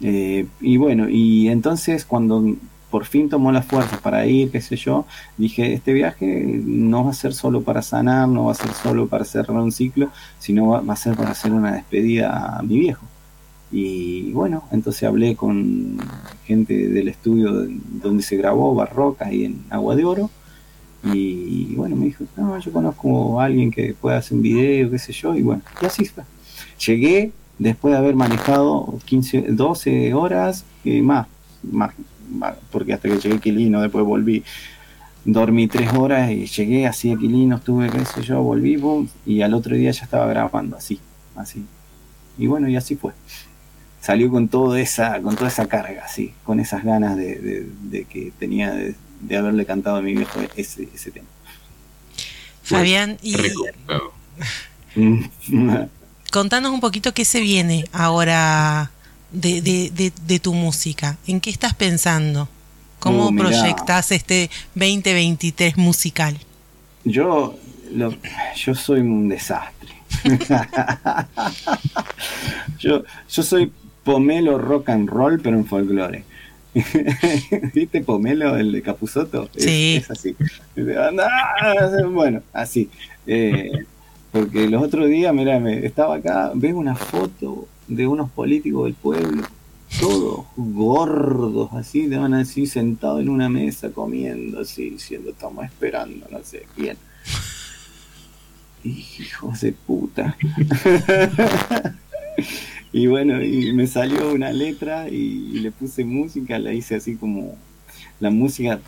Eh, 0.01 0.45
y 0.61 0.77
bueno, 0.77 1.09
y 1.09 1.51
entonces 1.51 2.05
cuando 2.05 2.57
por 2.91 3.05
fin 3.05 3.29
tomó 3.29 3.53
las 3.53 3.67
fuerzas 3.67 4.01
para 4.01 4.27
ir, 4.27 4.51
qué 4.51 4.61
sé 4.61 4.77
yo, 4.77 5.07
dije, 5.37 5.73
este 5.73 5.93
viaje 5.93 6.45
no 6.65 7.05
va 7.05 7.11
a 7.11 7.15
ser 7.15 7.35
solo 7.35 7.63
para 7.63 7.83
sanar, 7.83 8.29
no 8.29 8.45
va 8.45 8.53
a 8.53 8.55
ser 8.55 8.73
solo 8.73 9.07
para 9.09 9.25
cerrar 9.25 9.59
un 9.59 9.73
ciclo, 9.73 10.11
sino 10.39 10.69
va, 10.69 10.93
a 10.93 10.97
ser 10.97 11.17
para 11.17 11.31
hacer 11.31 11.53
una 11.53 11.73
despedida 11.73 12.59
a 12.59 12.63
mi 12.63 12.79
viejo. 12.79 13.05
Y 13.73 14.31
bueno, 14.33 14.65
entonces 14.71 15.03
hablé 15.03 15.35
con 15.35 15.99
gente 16.45 16.89
del 16.89 17.09
estudio 17.09 17.67
donde 18.03 18.23
se 18.23 18.37
grabó, 18.37 18.75
Barroca, 18.75 19.33
y 19.33 19.45
en 19.45 19.65
Agua 19.71 19.97
de 19.97 20.05
Oro, 20.05 20.31
y 21.13 21.75
bueno, 21.77 21.95
me 21.95 22.07
dijo, 22.07 22.25
no, 22.37 22.59
yo 22.59 22.73
conozco 22.73 23.41
a 23.41 23.45
alguien 23.45 23.71
que 23.71 23.95
pueda 23.95 24.19
hacer 24.19 24.37
un 24.37 24.43
video, 24.43 24.91
qué 24.91 24.99
sé 24.99 25.13
yo, 25.13 25.35
y 25.37 25.43
bueno, 25.43 25.63
y 25.81 25.87
así 25.87 26.05
fue. 26.05 26.25
Llegué 26.85 27.33
después 27.59 27.93
de 27.93 27.99
haber 27.99 28.15
manejado 28.15 28.99
15, 29.05 29.53
12 29.53 30.15
horas 30.15 30.65
y 30.85 31.01
más, 31.01 31.27
más 31.63 31.93
porque 32.71 32.93
hasta 32.93 33.09
que 33.09 33.19
llegué 33.19 33.37
a 33.37 33.41
Quilino, 33.41 33.81
después 33.81 34.05
volví, 34.05 34.43
dormí 35.25 35.69
tres 35.69 35.93
horas 35.93 36.31
y 36.31 36.47
llegué 36.47 36.87
así 36.87 37.13
a 37.13 37.17
Quilino, 37.17 37.57
estuve, 37.57 37.91
qué 37.91 38.05
sé 38.05 38.23
yo, 38.23 38.43
volví, 38.43 38.81
y 39.25 39.43
al 39.43 39.55
otro 39.55 39.75
día 39.75 39.91
ya 39.91 40.05
estaba 40.05 40.27
grabando, 40.27 40.77
así, 40.77 41.01
así. 41.35 41.65
Y 42.39 42.47
bueno, 42.47 42.69
y 42.69 42.77
así 42.77 42.97
fue. 42.97 43.13
Salió 44.01 44.31
con 44.31 44.49
toda 44.49 44.81
esa, 44.81 45.21
con 45.21 45.35
toda 45.35 45.49
esa 45.49 45.67
carga, 45.67 46.05
así, 46.05 46.33
con 46.45 46.61
esas 46.61 46.85
ganas 46.85 47.17
de, 47.17 47.67
que 48.09 48.33
tenía 48.39 48.73
de, 48.73 48.95
haberle 49.37 49.67
cantado 49.67 49.97
a 49.97 50.03
mi 50.03 50.15
viejo 50.15 50.41
ese, 50.57 50.89
ese 50.95 51.11
tema. 51.11 51.27
Fabián, 52.63 53.19
y 53.23 53.37
contanos 56.33 56.73
un 56.73 56.81
poquito 56.81 57.15
qué 57.15 57.25
se 57.25 57.41
viene 57.41 57.85
ahora 57.93 58.91
de, 59.37 59.91
de, 59.93 60.13
de, 60.27 60.39
tu 60.41 60.55
música? 60.55 61.19
¿En 61.27 61.41
qué 61.41 61.51
estás 61.51 61.75
pensando? 61.75 62.49
¿Cómo 62.99 63.29
uh, 63.29 63.37
proyectas 63.37 64.11
este 64.13 64.51
2023 64.75 65.77
musical? 65.77 66.39
Yo, 67.05 67.57
yo 68.57 68.75
soy 68.75 69.01
un 69.01 69.29
desastre. 69.29 69.95
yo, 72.79 73.05
yo 73.29 73.43
soy 73.43 73.73
pomelo 74.03 74.59
rock 74.59 74.89
and 74.89 75.09
roll, 75.09 75.41
pero 75.41 75.57
en 75.57 75.67
folclore. 75.67 76.25
¿Viste 77.75 78.03
Pomelo, 78.03 78.57
el 78.57 78.71
de 78.71 78.83
Capuzoto? 78.83 79.49
Sí. 79.57 79.97
Es, 79.97 80.11
así. 80.11 80.37
Bueno, 82.13 82.43
así. 82.53 82.91
Eh, 83.27 83.73
porque 84.31 84.69
los 84.69 84.83
otros 84.83 85.09
días, 85.09 85.33
mira, 85.33 85.57
estaba 85.71 86.17
acá, 86.17 86.51
veo 86.55 86.77
una 86.77 86.95
foto 86.95 87.67
de 87.89 88.07
unos 88.07 88.31
políticos 88.31 88.85
del 88.85 88.95
pueblo, 88.95 89.43
todos 90.01 90.47
gordos, 90.57 91.71
así, 91.73 92.09
te 92.09 92.17
van 92.17 92.35
a 92.35 92.39
decir 92.39 92.69
sentados 92.69 93.21
en 93.21 93.29
una 93.29 93.49
mesa 93.49 93.91
comiendo, 93.91 94.61
así, 94.61 94.91
diciendo, 94.91 95.31
estamos 95.31 95.65
esperando, 95.65 96.27
no 96.31 96.43
sé 96.43 96.67
quién. 96.75 96.97
Hijos 98.85 99.61
de 99.61 99.73
puta. 99.73 100.37
y 102.93 103.07
bueno, 103.07 103.43
y 103.43 103.73
me 103.73 103.87
salió 103.87 104.33
una 104.33 104.53
letra 104.53 105.09
y, 105.09 105.61
le 105.61 105.71
puse 105.73 106.05
música, 106.05 106.59
la 106.59 106.73
hice 106.73 106.97
así 106.97 107.17
como 107.17 107.57
la 108.21 108.31
música, 108.31 108.81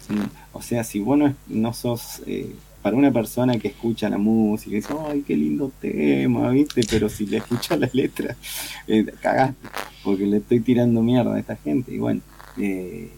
o 0.53 0.63
sea, 0.63 0.85
si 0.85 1.01
vos 1.01 1.19
no, 1.49 1.75
sos 1.75 2.23
eh, 2.27 2.55
para 2.83 2.97
una 2.97 3.13
persona 3.13 3.59
que 3.59 3.69
escucha 3.69 4.09
la 4.09 4.19
música 4.19 4.71
y 4.71 4.75
dice, 4.77 4.95
ay, 5.09 5.25
qué 5.27 5.37
lindo 5.37 5.73
tema, 5.81 6.51
¿viste? 6.51 6.83
Pero 6.89 7.09
si 7.09 7.27
le 7.27 7.39
escucha 7.39 7.77
la 7.77 7.89
letra, 7.93 8.37
eh, 8.87 9.05
cagaste, 9.21 9.69
porque 10.05 10.27
le 10.27 10.39
estoy 10.39 10.61
tirando 10.61 11.03
mierda 11.03 11.35
a 11.35 11.39
esta 11.39 11.57
gente. 11.57 11.95
Y 11.95 11.99
bueno, 11.99 12.21
eh, 12.59 13.11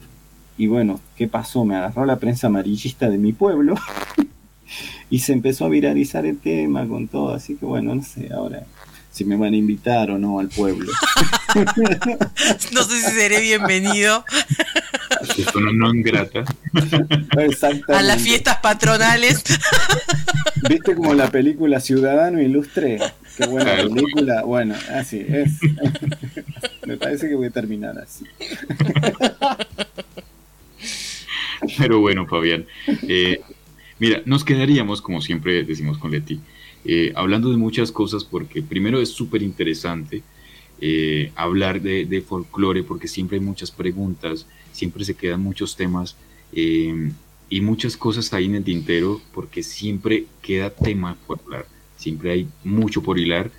y 0.56 0.66
bueno, 0.66 1.00
¿qué 1.16 1.26
pasó? 1.26 1.64
Me 1.64 1.76
agarró 1.76 2.04
la 2.04 2.18
prensa 2.18 2.48
amarillista 2.48 3.08
de 3.08 3.18
mi 3.18 3.32
pueblo 3.32 3.74
y 5.10 5.20
se 5.20 5.32
empezó 5.32 5.64
a 5.64 5.68
viralizar 5.68 6.26
el 6.26 6.38
tema 6.38 6.86
con 6.86 7.08
todo, 7.08 7.34
así 7.34 7.56
que 7.56 7.66
bueno, 7.66 7.94
no 7.94 8.02
sé, 8.02 8.32
ahora 8.32 8.66
si 9.10 9.24
me 9.24 9.36
van 9.36 9.54
a 9.54 9.56
invitar 9.56 10.10
o 10.10 10.18
no 10.18 10.38
al 10.38 10.48
pueblo. 10.48 10.92
no 12.72 12.82
sé 12.84 13.00
si 13.00 13.10
seré 13.10 13.40
bienvenido. 13.40 14.24
No, 15.60 15.72
no 15.72 15.94
ingrata. 15.94 16.44
A 17.88 18.02
las 18.02 18.22
fiestas 18.22 18.58
patronales. 18.58 19.42
¿Viste 20.68 20.94
como 20.94 21.14
la 21.14 21.30
película 21.30 21.80
Ciudadano 21.80 22.40
Ilustre? 22.40 22.98
Qué 23.36 23.46
buena 23.46 23.76
película. 23.76 24.42
Bueno, 24.42 24.74
así 24.92 25.24
es. 25.26 25.58
Me 26.86 26.96
parece 26.96 27.28
que 27.28 27.34
voy 27.34 27.46
a 27.46 27.50
terminar 27.50 27.98
así. 27.98 28.24
Pero 31.78 32.00
bueno, 32.00 32.26
Fabián. 32.26 32.66
Eh, 33.08 33.40
mira, 33.98 34.22
nos 34.24 34.44
quedaríamos, 34.44 35.02
como 35.02 35.20
siempre 35.20 35.64
decimos 35.64 35.98
con 35.98 36.10
Leti, 36.10 36.40
eh, 36.84 37.12
hablando 37.14 37.50
de 37.50 37.56
muchas 37.56 37.92
cosas 37.92 38.24
porque 38.24 38.62
primero 38.62 39.00
es 39.00 39.10
súper 39.10 39.42
interesante 39.42 40.22
eh, 40.80 41.30
hablar 41.36 41.82
de, 41.82 42.06
de 42.06 42.22
folclore 42.22 42.82
porque 42.82 43.06
siempre 43.06 43.38
hay 43.38 43.44
muchas 43.44 43.70
preguntas, 43.70 44.46
siempre 44.72 45.04
se 45.04 45.14
quedan 45.14 45.40
muchos 45.40 45.76
temas 45.76 46.16
eh, 46.52 47.11
y 47.48 47.61
muchas 47.61 47.96
cosas 47.96 48.33
ahí 48.33 48.46
en 48.46 48.56
el 48.56 48.64
tintero 48.64 49.20
porque 49.33 49.62
siempre 49.62 50.26
queda 50.42 50.70
tema 50.70 51.16
por 51.26 51.40
hablar, 51.44 51.66
siempre 51.96 52.33
hay 52.33 52.48
mucho 52.64 53.02
por 53.02 53.18
hilar, 53.18 53.50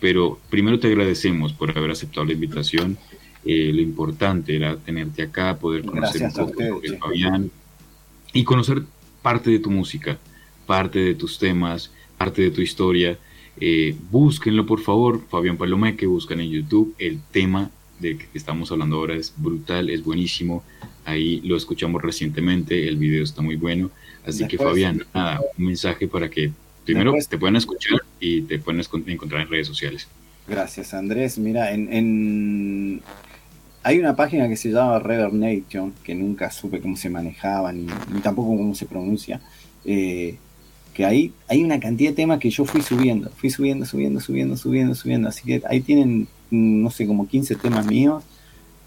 pero 0.00 0.38
primero 0.48 0.78
te 0.78 0.88
agradecemos 0.88 1.52
por 1.52 1.76
haber 1.76 1.90
aceptado 1.90 2.26
la 2.26 2.32
invitación. 2.32 2.96
lo 3.44 3.80
importante 3.80 4.56
era 4.56 4.76
tenerte 4.76 5.22
acá, 5.22 5.58
poder 5.58 5.84
conocer 5.84 6.22
un 6.22 6.32
poco 6.32 6.80
de 6.80 6.98
Fabián 6.98 7.50
y 8.32 8.44
conocer 8.44 8.82
parte 9.22 9.50
de 9.50 9.58
tu 9.58 9.70
música, 9.70 10.18
parte 10.66 10.98
de 11.00 11.14
tus 11.14 11.38
temas, 11.38 11.90
parte 12.16 12.42
de 12.42 12.50
tu 12.50 12.60
historia. 12.60 13.18
Eh, 13.60 13.94
búsquenlo 14.10 14.66
por 14.66 14.80
favor, 14.80 15.22
Fabián 15.28 15.56
Palomé, 15.56 15.96
que 15.96 16.06
buscan 16.06 16.40
en 16.40 16.50
YouTube. 16.50 16.94
El 16.98 17.20
tema 17.30 17.70
de 18.00 18.16
que 18.18 18.26
estamos 18.34 18.70
hablando 18.72 18.96
ahora 18.96 19.14
es 19.14 19.32
brutal, 19.36 19.90
es 19.90 20.02
buenísimo. 20.02 20.62
Ahí 21.04 21.40
lo 21.42 21.56
escuchamos 21.56 22.02
recientemente, 22.02 22.88
el 22.88 22.96
video 22.96 23.22
está 23.24 23.42
muy 23.42 23.56
bueno. 23.56 23.90
Así 24.26 24.46
que 24.46 24.58
Fabián, 24.58 25.04
nada, 25.14 25.40
un 25.58 25.66
mensaje 25.66 26.08
para 26.08 26.28
que 26.28 26.52
primero 26.84 27.14
te 27.28 27.38
puedan 27.38 27.56
escuchar 27.56 28.00
y 28.18 28.42
te 28.42 28.58
puedan 28.58 28.82
encontrar 29.06 29.42
en 29.42 29.48
redes 29.48 29.66
sociales. 29.66 30.08
Gracias 30.48 30.94
Andrés. 30.94 31.38
Mira, 31.38 31.72
en, 31.72 33.00
hay 33.82 33.98
una 33.98 34.16
página 34.16 34.48
que 34.48 34.56
se 34.56 34.70
llama 34.70 34.98
Reverb 34.98 35.32
Nation, 35.32 35.94
que 36.02 36.14
nunca 36.14 36.50
supe 36.50 36.80
cómo 36.80 36.96
se 36.96 37.08
manejaba 37.08 37.72
ni, 37.72 37.86
ni 38.12 38.20
tampoco 38.20 38.56
cómo 38.56 38.74
se 38.74 38.86
pronuncia. 38.86 39.40
Eh, 39.84 40.36
que 40.92 41.04
ahí 41.04 41.32
hay 41.48 41.62
una 41.62 41.78
cantidad 41.78 42.10
de 42.10 42.16
temas 42.16 42.38
que 42.40 42.50
yo 42.50 42.64
fui 42.64 42.82
subiendo, 42.82 43.30
fui 43.30 43.50
subiendo, 43.50 43.86
subiendo, 43.86 44.20
subiendo, 44.20 44.56
subiendo, 44.56 44.94
subiendo. 44.94 45.28
Así 45.28 45.44
que 45.44 45.62
ahí 45.68 45.80
tienen, 45.80 46.28
no 46.50 46.90
sé, 46.90 47.06
como 47.06 47.28
15 47.28 47.56
temas 47.56 47.86
míos. 47.86 48.22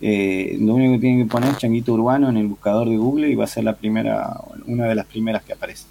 Eh, 0.02 0.58
lo 0.60 0.76
único 0.76 0.94
que 0.94 1.00
tienen 1.00 1.26
que 1.26 1.32
poner 1.32 1.52
es 1.52 1.58
Changuito 1.58 1.94
Urbano 1.94 2.30
en 2.30 2.38
el 2.38 2.48
buscador 2.48 2.90
de 2.90 2.98
Google 2.98 3.30
y 3.30 3.36
va 3.36 3.46
a 3.46 3.48
ser 3.48 3.64
la 3.64 3.76
primera, 3.76 4.38
una 4.66 4.86
de 4.86 4.96
las 4.96 5.06
primeras 5.06 5.44
que 5.44 5.54
aparece. 5.54 5.86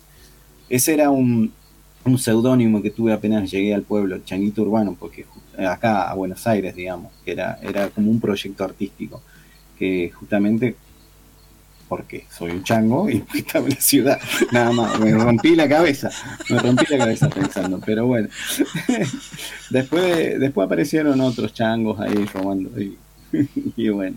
Ese 0.69 0.95
era 0.95 1.11
un, 1.11 1.53
un 2.05 2.19
seudónimo 2.19 2.83
que 2.83 2.91
tuve 2.91 3.13
apenas 3.13 3.51
llegué 3.51 3.75
al 3.75 3.83
pueblo, 3.83 4.19
Changuito 4.19 4.63
Urbano, 4.63 4.97
porque 4.99 5.25
acá 5.59 6.11
a 6.11 6.15
Buenos 6.15 6.47
Aires, 6.47 6.75
digamos, 6.75 7.13
era, 7.25 7.59
era 7.63 7.89
como 7.89 8.11
un 8.11 8.21
proyecto 8.21 8.65
artístico, 8.65 9.23
que 9.79 10.11
justamente 10.11 10.77
porque 11.93 12.25
soy 12.31 12.53
un 12.53 12.65
chango 12.65 13.11
y 13.11 13.23
estaba 13.35 13.67
en 13.67 13.75
la 13.75 13.81
ciudad. 13.83 14.19
Nada 14.51 14.73
más, 14.73 14.99
me 14.99 15.13
rompí 15.13 15.55
la 15.55 15.69
cabeza, 15.69 16.09
me 16.49 16.59
rompí 16.59 16.87
la 16.89 16.97
cabeza 16.97 17.29
pensando, 17.29 17.83
pero 17.85 18.07
bueno. 18.07 18.29
después, 19.71 20.41
después 20.41 20.65
aparecieron 20.65 21.21
otros 21.21 21.53
changos 21.53 22.01
ahí 22.01 22.25
robando 22.33 22.71
y, 23.77 23.89
bueno. 23.91 24.17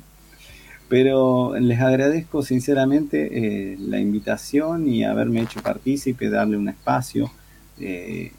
Pero 0.87 1.59
les 1.59 1.81
agradezco 1.81 2.43
sinceramente 2.43 3.27
eh, 3.33 3.77
la 3.77 3.99
invitación 3.99 4.87
y 4.87 5.03
haberme 5.03 5.41
hecho 5.41 5.61
partícipe, 5.61 6.29
darle 6.29 6.55
un 6.55 6.69
espacio. 6.69 7.29
Eh, 7.77 8.31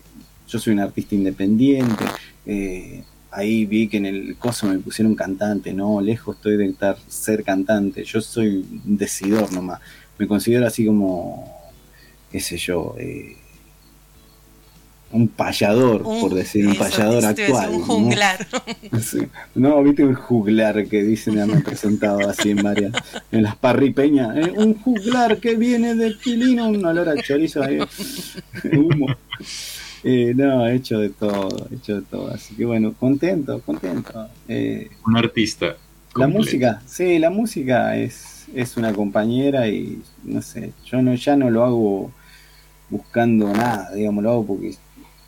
yo 0.49 0.59
soy 0.59 0.73
un 0.73 0.81
artista 0.81 1.15
independiente. 1.15 2.07
Eh, 2.47 3.05
ahí 3.37 3.67
vi 3.67 3.87
que 3.87 3.99
en 3.99 4.07
el 4.07 4.37
coso 4.37 4.67
me 4.67 4.79
pusieron 4.79 5.15
cantante, 5.15 5.75
no, 5.75 6.01
lejos 6.01 6.37
estoy 6.37 6.57
de 6.57 6.67
estar, 6.67 6.97
ser 7.07 7.45
cantante, 7.45 8.03
yo 8.03 8.23
soy 8.23 8.65
un 8.87 8.97
decidor 8.97 9.53
nomás, 9.53 9.81
me 10.19 10.27
considero 10.27 10.67
así 10.67 10.87
como, 10.87 11.71
qué 12.33 12.41
sé 12.41 12.57
yo, 12.57 12.95
eh, 12.99 13.37
un 15.13 15.29
payador, 15.29 16.03
por 16.03 16.35
decir, 16.35 16.67
un 16.67 16.77
payador 16.77 17.25
actual. 17.27 17.71
Un 17.71 17.83
juglar. 17.83 18.47
¿no? 19.55 19.83
viste 19.83 20.05
un 20.05 20.15
juglar 20.15 20.87
que 20.87 21.03
dicen, 21.03 21.35
me 21.35 21.43
han 21.43 21.63
presentado 21.63 22.29
así 22.29 22.51
en 22.51 22.63
varias, 22.63 22.93
en 23.31 23.43
las 23.43 23.57
parripeñas, 23.57 24.35
¿eh? 24.37 24.53
un 24.57 24.75
juglar 24.81 25.39
que 25.39 25.57
viene 25.57 25.95
del 25.95 26.19
Quilino, 26.19 26.69
un 26.69 26.85
olor 26.85 27.11
a 27.11 27.23
chorizo 27.23 27.63
ahí, 27.63 27.79
humo. 28.73 29.09
Eh, 30.09 30.35
no, 30.37 30.65
he 30.65 30.77
hecho 30.77 31.01
de 31.01 31.11
todo, 31.11 31.67
he 31.69 31.75
hecho 31.75 31.97
de 31.97 32.03
todo. 32.03 32.33
Así 32.33 32.55
que 32.55 32.65
bueno, 32.65 32.93
contento, 32.93 33.61
contento. 33.63 34.29
Eh, 34.47 34.89
Un 35.05 35.17
artista. 35.17 35.77
La 36.15 36.29
música, 36.29 36.81
sí, 36.87 37.19
la 37.19 37.29
música 37.29 37.97
es, 37.97 38.47
es 38.55 38.77
una 38.77 38.93
compañera 38.93 39.67
y 39.69 40.01
no 40.23 40.41
sé, 40.43 40.73
yo 40.85 41.03
no, 41.03 41.13
ya 41.17 41.35
no 41.35 41.51
lo 41.51 41.65
hago 41.65 42.13
buscando 42.89 43.53
nada, 43.53 43.93
digamos, 43.93 44.23
lo 44.23 44.31
hago 44.31 44.47
porque 44.47 44.77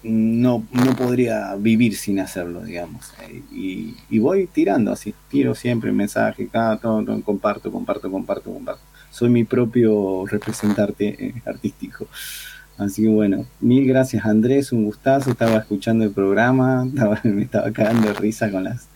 no, 0.05 0.65
no 0.71 0.97
podría 0.97 1.57
vivir 1.57 1.97
sin 1.97 2.21
hacerlo, 2.21 2.63
digamos. 2.63 3.13
Y, 3.51 3.97
y 4.09 4.19
voy 4.21 4.47
tirando 4.47 4.93
así, 4.93 5.13
tiro 5.29 5.57
siempre 5.57 5.91
mensaje, 5.91 6.47
cada 6.47 6.79
todo, 6.79 7.05
comparto, 7.23 7.73
comparto, 7.73 8.09
comparto, 8.11 8.53
comparto. 8.53 8.83
Soy 9.11 9.29
mi 9.29 9.43
propio 9.43 10.25
representante 10.27 11.17
eh, 11.19 11.35
artístico. 11.45 12.07
Así 12.79 13.03
que 13.03 13.09
bueno, 13.09 13.45
mil 13.61 13.87
gracias 13.87 14.25
Andrés, 14.25 14.73
un 14.73 14.85
gustazo, 14.85 15.31
estaba 15.31 15.57
escuchando 15.59 16.05
el 16.05 16.13
programa, 16.13 16.89
me 17.25 17.43
estaba 17.43 17.71
cagando 17.73 18.09
de 18.09 18.15
risa 18.15 18.51
con 18.51 18.65
las 18.65 18.89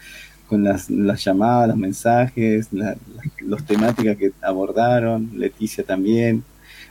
con 0.52 0.64
las, 0.64 0.88
llamadas, 1.24 1.68
los 1.68 1.78
mensajes, 1.78 2.68
las 2.72 3.64
temáticas 3.66 4.18
que 4.18 4.32
abordaron, 4.42 5.30
Leticia 5.34 5.82
también. 5.82 6.44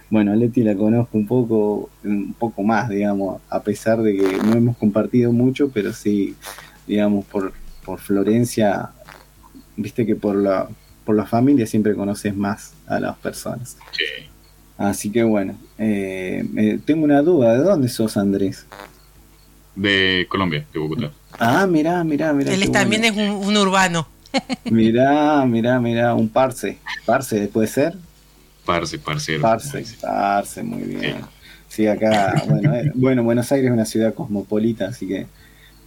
Bueno, 0.09 0.35
Leti 0.35 0.63
la 0.63 0.75
conozco 0.75 1.15
un 1.15 1.27
poco, 1.27 1.91
un 2.03 2.33
poco 2.33 2.63
más, 2.63 2.89
digamos, 2.89 3.39
a 3.49 3.61
pesar 3.61 4.01
de 4.01 4.17
que 4.17 4.37
no 4.43 4.53
hemos 4.53 4.77
compartido 4.77 5.31
mucho, 5.31 5.69
pero 5.71 5.93
sí, 5.93 6.35
digamos, 6.87 7.23
por, 7.25 7.53
por 7.85 7.99
Florencia, 7.99 8.89
viste 9.77 10.07
que 10.07 10.15
por 10.15 10.35
la, 10.35 10.67
por 11.05 11.15
la 11.15 11.27
familia 11.27 11.67
siempre 11.67 11.93
conoces 11.93 12.35
más 12.35 12.73
a 12.87 12.99
las 12.99 13.15
personas. 13.17 13.77
Sí. 13.91 14.30
Así 14.81 15.11
que 15.11 15.21
bueno, 15.21 15.55
eh, 15.77 16.79
tengo 16.85 17.03
una 17.03 17.21
duda, 17.21 17.53
¿de 17.53 17.59
dónde 17.59 17.87
sos 17.87 18.17
Andrés? 18.17 18.65
De 19.75 20.25
Colombia, 20.27 20.65
de 20.73 20.79
Bogotá. 20.79 21.11
Ah, 21.37 21.67
mirá, 21.67 22.03
mirá, 22.03 22.33
mirá. 22.33 22.51
Él 22.51 22.71
también 22.71 23.03
es 23.05 23.11
un, 23.11 23.55
urbano. 23.55 24.07
Mirá, 24.71 25.45
mirá, 25.45 25.79
mirá, 25.79 26.15
un 26.15 26.29
parce. 26.29 26.79
¿Parce 27.05 27.47
puede 27.49 27.67
ser? 27.67 27.95
Parce, 28.65 28.97
parcero. 28.97 29.41
Parce, 29.41 29.97
parce, 30.01 30.63
muy 30.63 30.83
bien. 30.83 31.17
Sí, 31.67 31.85
acá, 31.85 32.41
bueno, 32.47 32.73
eh, 32.73 32.91
bueno, 32.95 33.23
Buenos 33.23 33.51
Aires 33.51 33.67
es 33.67 33.73
una 33.73 33.85
ciudad 33.85 34.13
cosmopolita, 34.13 34.87
así 34.87 35.07
que 35.07 35.27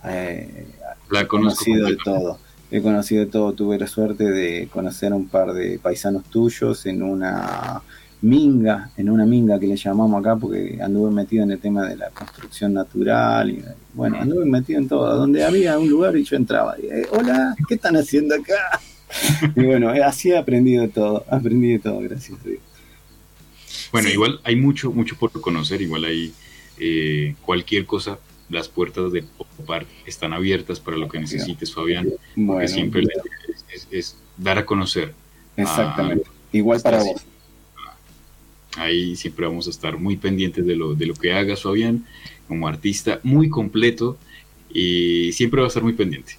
eh, 0.05 0.67
La 1.11 1.23
he 1.23 1.27
conocido 1.27 1.89
de 1.89 1.97
todo. 1.97 2.39
He 2.71 2.81
conocido 2.81 3.25
de 3.25 3.31
todo, 3.31 3.55
tuve 3.55 3.79
la 3.79 3.87
suerte 3.87 4.25
de 4.25 4.69
conocer 4.69 5.13
a 5.13 5.17
un 5.17 5.27
par 5.27 5.53
de 5.53 5.79
paisanos 5.79 6.25
tuyos 6.25 6.87
en 6.87 7.03
una 7.03 7.83
minga, 8.25 8.91
en 8.97 9.11
una 9.11 9.27
minga 9.27 9.61
que 9.61 9.67
le 9.67 9.77
llamamos 9.77 10.19
acá, 10.19 10.35
porque 10.35 10.79
anduve 10.81 11.11
metido 11.11 11.45
en 11.45 11.51
el 11.51 11.59
tema 11.59 11.87
de 11.87 11.97
la 11.97 12.09
construcción 12.09 12.73
natural, 12.73 13.51
y 13.51 13.63
bueno, 13.93 14.19
anduve 14.19 14.47
metido 14.47 14.81
en 14.81 14.89
todo, 14.89 15.15
donde 15.15 15.45
había 15.45 15.79
un 15.79 15.89
lugar 15.89 16.17
y 16.17 16.25
yo 16.25 16.37
entraba, 16.37 16.75
y, 16.83 16.87
eh, 16.87 17.07
hola, 17.11 17.55
¿qué 17.69 17.75
están 17.75 17.97
haciendo 17.97 18.35
acá? 18.35 18.81
y 19.57 19.65
bueno, 19.65 19.95
eh, 19.95 20.03
así 20.03 20.31
he 20.31 20.39
aprendido 20.39 20.89
todo, 20.89 21.25
aprendí 21.29 21.73
de 21.73 21.79
todo, 21.79 22.01
gracias 22.01 22.41
a 22.41 22.49
Dios. 22.49 22.61
Bueno, 23.93 24.09
igual 24.09 24.41
hay 24.43 24.57
mucho, 24.57 24.91
mucho 24.91 25.17
por 25.17 25.31
conocer, 25.31 25.83
igual 25.83 26.07
hay 26.07 26.33
eh, 26.79 27.35
cualquier 27.43 27.85
cosa, 27.85 28.19
las 28.49 28.69
puertas 28.69 29.13
de 29.13 29.23
Popar 29.23 29.85
están 30.07 30.33
abiertas 30.33 30.81
para 30.81 30.97
lo 30.97 31.09
que 31.09 31.21
necesites, 31.21 31.75
Fabián, 31.75 32.09
porque 32.47 32.69
siempre 32.69 33.05
es, 33.91 34.17
dar 34.39 34.59
a 34.59 34.65
conocer. 34.65 35.13
Exactamente, 35.57 36.25
igual 36.53 36.81
para 36.81 36.99
vos. 37.05 37.23
Ahí 38.77 39.17
siempre 39.17 39.47
vamos 39.47 39.67
a 39.67 39.71
estar 39.71 39.99
muy 39.99 40.17
pendientes 40.17 40.67
de 40.67 40.77
lo, 40.77 40.95
de 40.95 41.07
lo 41.07 41.15
que 41.15 41.33
haga 41.33 41.57
Fabián 41.57 42.05
como 42.49 42.69
artista, 42.69 43.21
muy 43.23 43.49
completo 43.49 44.19
y 44.73 45.33
siempre 45.33 45.61
va 45.61 45.67
a 45.67 45.69
estar 45.69 45.83
muy 45.83 45.93
pendiente. 45.93 46.37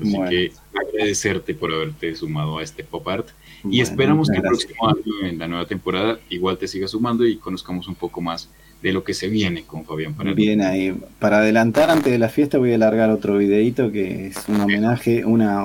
Así 0.00 0.16
que 0.28 0.52
agradecerte 0.74 1.54
por 1.54 1.72
haberte 1.72 2.14
sumado 2.16 2.58
a 2.58 2.62
este 2.62 2.84
pop 2.84 3.06
art 3.08 3.28
y 3.64 3.80
esperamos 3.80 4.28
que 4.28 4.36
el 4.36 4.42
próximo 4.42 4.88
año, 4.88 5.26
en 5.26 5.38
la 5.38 5.48
nueva 5.48 5.66
temporada, 5.66 6.18
igual 6.28 6.58
te 6.58 6.68
sigas 6.68 6.90
sumando 6.90 7.26
y 7.26 7.36
conozcamos 7.36 7.88
un 7.88 7.94
poco 7.94 8.20
más 8.20 8.50
de 8.82 8.92
lo 8.92 9.02
que 9.02 9.14
se 9.14 9.28
viene 9.28 9.62
con 9.62 9.84
Fabián 9.84 10.14
Bien 10.34 10.60
ahí. 10.60 10.94
Para 11.18 11.38
adelantar 11.38 11.90
antes 11.90 12.12
de 12.12 12.18
la 12.18 12.28
fiesta 12.28 12.58
voy 12.58 12.72
a 12.72 12.78
largar 12.78 13.10
otro 13.10 13.38
videito 13.38 13.90
que 13.90 14.28
es 14.28 14.48
un 14.48 14.60
homenaje, 14.60 15.24
una 15.24 15.64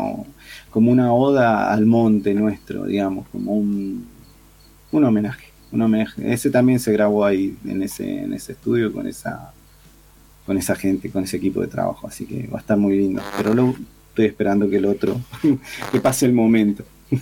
como 0.69 0.91
una 0.91 1.13
oda 1.13 1.71
al 1.71 1.85
monte 1.85 2.33
nuestro, 2.33 2.85
digamos, 2.85 3.27
como 3.27 3.53
un, 3.53 4.07
un 4.91 5.03
homenaje, 5.03 5.47
un 5.71 5.81
homenaje. 5.81 6.33
Ese 6.33 6.49
también 6.49 6.79
se 6.79 6.91
grabó 6.91 7.25
ahí 7.25 7.55
en 7.65 7.83
ese, 7.83 8.23
en 8.23 8.33
ese 8.33 8.53
estudio 8.53 8.91
con 8.91 9.07
esa 9.07 9.53
con 10.45 10.57
esa 10.57 10.75
gente, 10.75 11.11
con 11.11 11.23
ese 11.23 11.37
equipo 11.37 11.61
de 11.61 11.67
trabajo, 11.67 12.07
así 12.07 12.25
que 12.25 12.47
va 12.47 12.57
a 12.57 12.61
estar 12.61 12.75
muy 12.75 12.97
lindo. 12.97 13.21
Pero 13.37 13.53
lo, 13.53 13.75
estoy 14.09 14.25
esperando 14.25 14.69
que 14.69 14.77
el 14.77 14.85
otro, 14.85 15.19
que 15.91 15.99
pase 15.99 16.25
el 16.25 16.33
momento. 16.33 16.83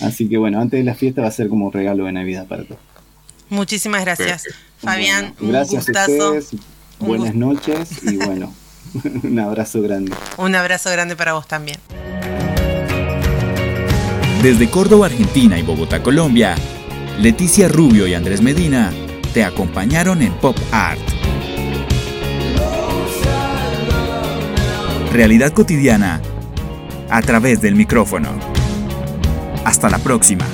Así 0.00 0.28
que 0.28 0.38
bueno, 0.38 0.60
antes 0.60 0.80
de 0.80 0.84
la 0.84 0.94
fiesta 0.94 1.22
va 1.22 1.28
a 1.28 1.32
ser 1.32 1.48
como 1.48 1.70
regalo 1.70 2.06
de 2.06 2.12
Navidad 2.12 2.46
para 2.46 2.64
todos. 2.64 2.80
Muchísimas 3.50 4.02
gracias. 4.02 4.44
Fabián, 4.78 5.34
un 5.40 5.50
gracias 5.50 5.86
gustazo. 5.86 6.22
A 6.22 6.32
ustedes, 6.32 6.60
buenas 6.98 7.34
noches 7.34 8.02
y 8.02 8.16
bueno, 8.16 8.52
un 9.22 9.38
abrazo 9.38 9.82
grande. 9.82 10.12
Un 10.38 10.54
abrazo 10.54 10.90
grande 10.90 11.14
para 11.16 11.34
vos 11.34 11.46
también. 11.46 11.78
Desde 14.42 14.68
Córdoba, 14.70 15.06
Argentina 15.06 15.58
y 15.58 15.62
Bogotá, 15.62 16.02
Colombia, 16.02 16.56
Leticia 17.18 17.68
Rubio 17.68 18.06
y 18.06 18.14
Andrés 18.14 18.42
Medina 18.42 18.90
te 19.32 19.44
acompañaron 19.44 20.22
en 20.22 20.32
Pop 20.34 20.56
Art. 20.72 21.00
Realidad 25.12 25.52
cotidiana 25.52 26.20
a 27.10 27.22
través 27.22 27.60
del 27.60 27.74
micrófono. 27.76 28.30
Hasta 29.64 29.88
la 29.90 29.98
próxima. 29.98 30.44